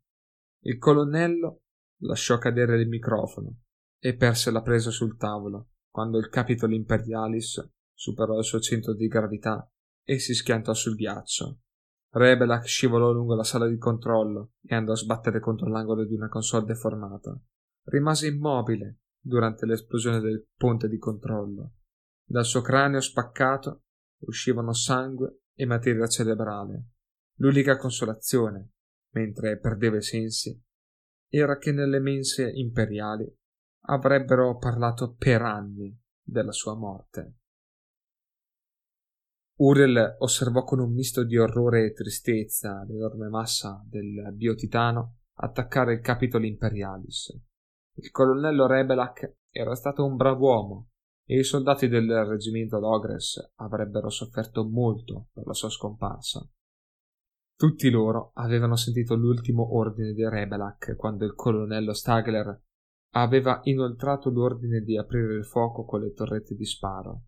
[0.63, 1.63] Il colonnello
[2.03, 3.63] lasciò cadere il microfono
[3.99, 9.07] e perse la presa sul tavolo quando il Capitol Imperialis superò il suo centro di
[9.07, 9.69] gravità
[10.05, 11.59] e si schiantò sul ghiaccio.
[12.11, 16.29] Rebelak scivolò lungo la sala di controllo e andò a sbattere contro l'angolo di una
[16.29, 17.37] console deformata.
[17.83, 21.73] Rimase immobile durante l'esplosione del ponte di controllo.
[22.23, 23.83] Dal suo cranio spaccato
[24.19, 26.85] uscivano sangue e materia cerebrale.
[27.41, 28.71] L'unica consolazione,
[29.13, 30.61] mentre perdeva i sensi,
[31.29, 33.25] era che nelle mense imperiali
[33.85, 37.35] avrebbero parlato per anni della sua morte.
[39.59, 46.01] Uriel osservò con un misto di orrore e tristezza l'enorme massa del biotitano attaccare il
[46.01, 47.37] Capitol Imperialis.
[47.93, 50.89] Il colonnello Rebelak era stato un brav'uomo
[51.25, 56.45] e i soldati del reggimento Logres avrebbero sofferto molto per la sua scomparsa.
[57.59, 62.57] Tutti loro avevano sentito l'ultimo ordine di Rebelak quando il colonnello Stagler
[63.15, 67.23] aveva inoltrato l'ordine di aprire il fuoco con le torrette di sparo.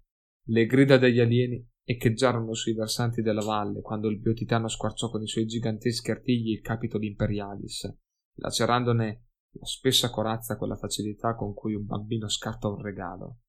[0.47, 5.27] Le grida degli alieni echeggiarono sui versanti della valle quando il biotitano squarciò con i
[5.27, 7.93] suoi giganteschi artigli il Capitol Imperialis,
[8.35, 9.25] lacerandone
[9.59, 13.39] la spessa corazza con la facilità con cui un bambino scarta un regalo.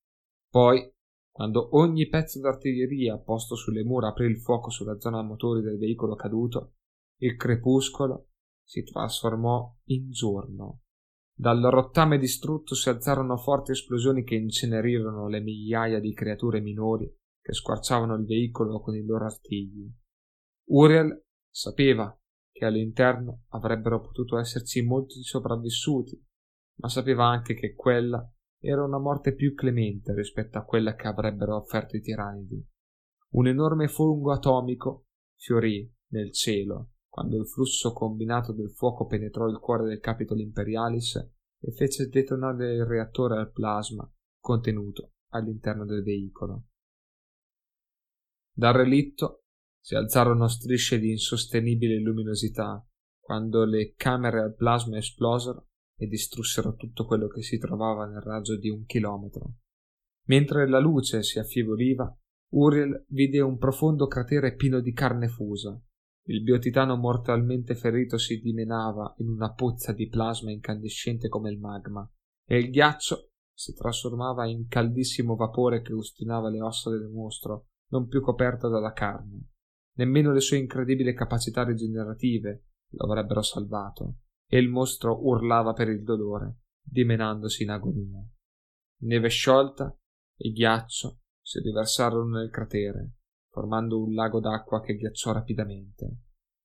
[0.51, 0.93] Poi,
[1.33, 6.14] quando ogni pezzo d'artiglieria posto sulle mura aprì il fuoco sulla zona motori del veicolo
[6.14, 6.74] caduto,
[7.22, 8.28] il crepuscolo
[8.62, 10.83] si trasformò in giorno.
[11.35, 17.11] Dal rottame distrutto si alzarono forti esplosioni che incenerirono le migliaia di creature minori
[17.41, 19.91] che squarciavano il veicolo con i loro artigli.
[20.68, 22.16] Uriel sapeva
[22.53, 26.22] che all'interno avrebbero potuto esserci molti sopravvissuti,
[26.80, 28.32] ma sapeva anche che quella
[28.64, 32.64] era una morte più clemente rispetto a quella che avrebbero offerto i tiranidi.
[33.30, 35.06] Un enorme fungo atomico
[35.36, 41.16] fiorì nel cielo quando il flusso combinato del fuoco penetrò il cuore del Capitol Imperialis
[41.16, 44.08] e fece detonare il reattore al plasma
[44.38, 46.68] contenuto all'interno del veicolo.
[48.54, 49.44] Dal relitto
[49.80, 52.86] si alzarono strisce di insostenibile luminosità
[53.18, 55.70] quando le camere al plasma esplosero
[56.03, 59.59] e distrussero tutto quello che si trovava nel raggio di un chilometro.
[60.26, 62.12] Mentre la luce si affievoliva,
[62.55, 65.80] Uriel vide un profondo cratere pieno di carne fusa.
[66.26, 72.09] Il biotitano mortalmente ferito si dimenava in una pozza di plasma incandescente come il magma,
[72.44, 78.09] e il ghiaccio si trasformava in caldissimo vapore che ustinava le ossa del mostro non
[78.09, 79.50] più coperta dalla carne.
[79.98, 84.16] Nemmeno le sue incredibili capacità rigenerative lo avrebbero salvato,
[84.53, 88.22] e il mostro urlava per il dolore, dimenandosi in agonia.
[89.05, 89.98] Neve sciolta
[90.36, 93.14] e ghiaccio si riversarono nel cratere,
[93.50, 96.18] formando un lago d'acqua che ghiacciò rapidamente.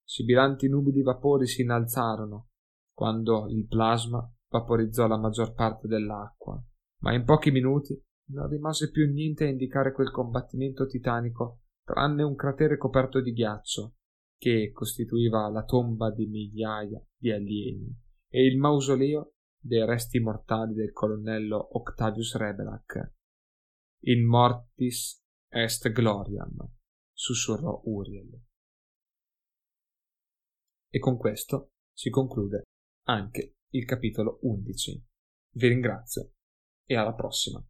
[0.04, 2.50] Sibilanti nubi di vapori si innalzarono
[2.92, 6.62] quando il plasma vaporizzò la maggior parte dell'acqua,
[7.00, 7.98] ma in pochi minuti
[8.32, 13.94] non rimase più niente a indicare quel combattimento titanico tranne un cratere coperto di ghiaccio
[14.38, 17.94] che costituiva la tomba di migliaia di alieni
[18.28, 23.14] e il mausoleo dei resti mortali del colonnello Octavius Rebelak.
[24.04, 26.56] In mortis est gloriam,
[27.12, 28.40] sussurrò Uriel.
[30.90, 32.62] E con questo si conclude
[33.06, 35.04] anche il capitolo 11.
[35.56, 36.34] Vi ringrazio
[36.84, 37.62] e alla prossima.